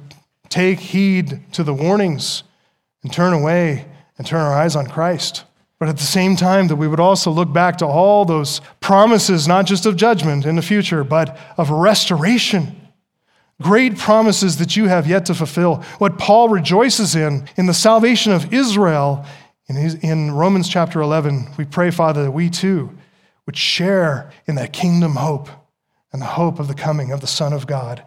[0.50, 2.44] take heed to the warnings
[3.04, 3.86] and turn away
[4.18, 5.44] and turn our eyes on Christ.
[5.80, 9.48] But at the same time, that we would also look back to all those promises,
[9.48, 12.90] not just of judgment in the future, but of restoration.
[13.62, 15.84] Great promises that you have yet to fulfill.
[15.98, 19.26] What Paul rejoices in, in the salvation of Israel,
[19.68, 22.98] in, his, in Romans chapter 11, we pray, Father, that we too
[23.46, 25.50] would share in that kingdom hope
[26.12, 28.06] and the hope of the coming of the Son of God,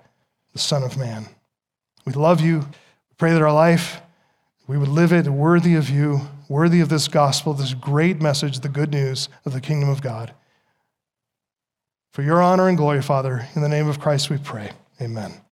[0.58, 1.28] the Son of Man.
[2.04, 2.58] We love you.
[2.58, 4.00] We pray that our life,
[4.66, 8.68] we would live it worthy of you worthy of this gospel, this great message, the
[8.68, 10.32] good news of the kingdom of God.
[12.12, 14.70] For your honor and glory, Father, in the name of Christ we pray.
[15.00, 15.42] Amen.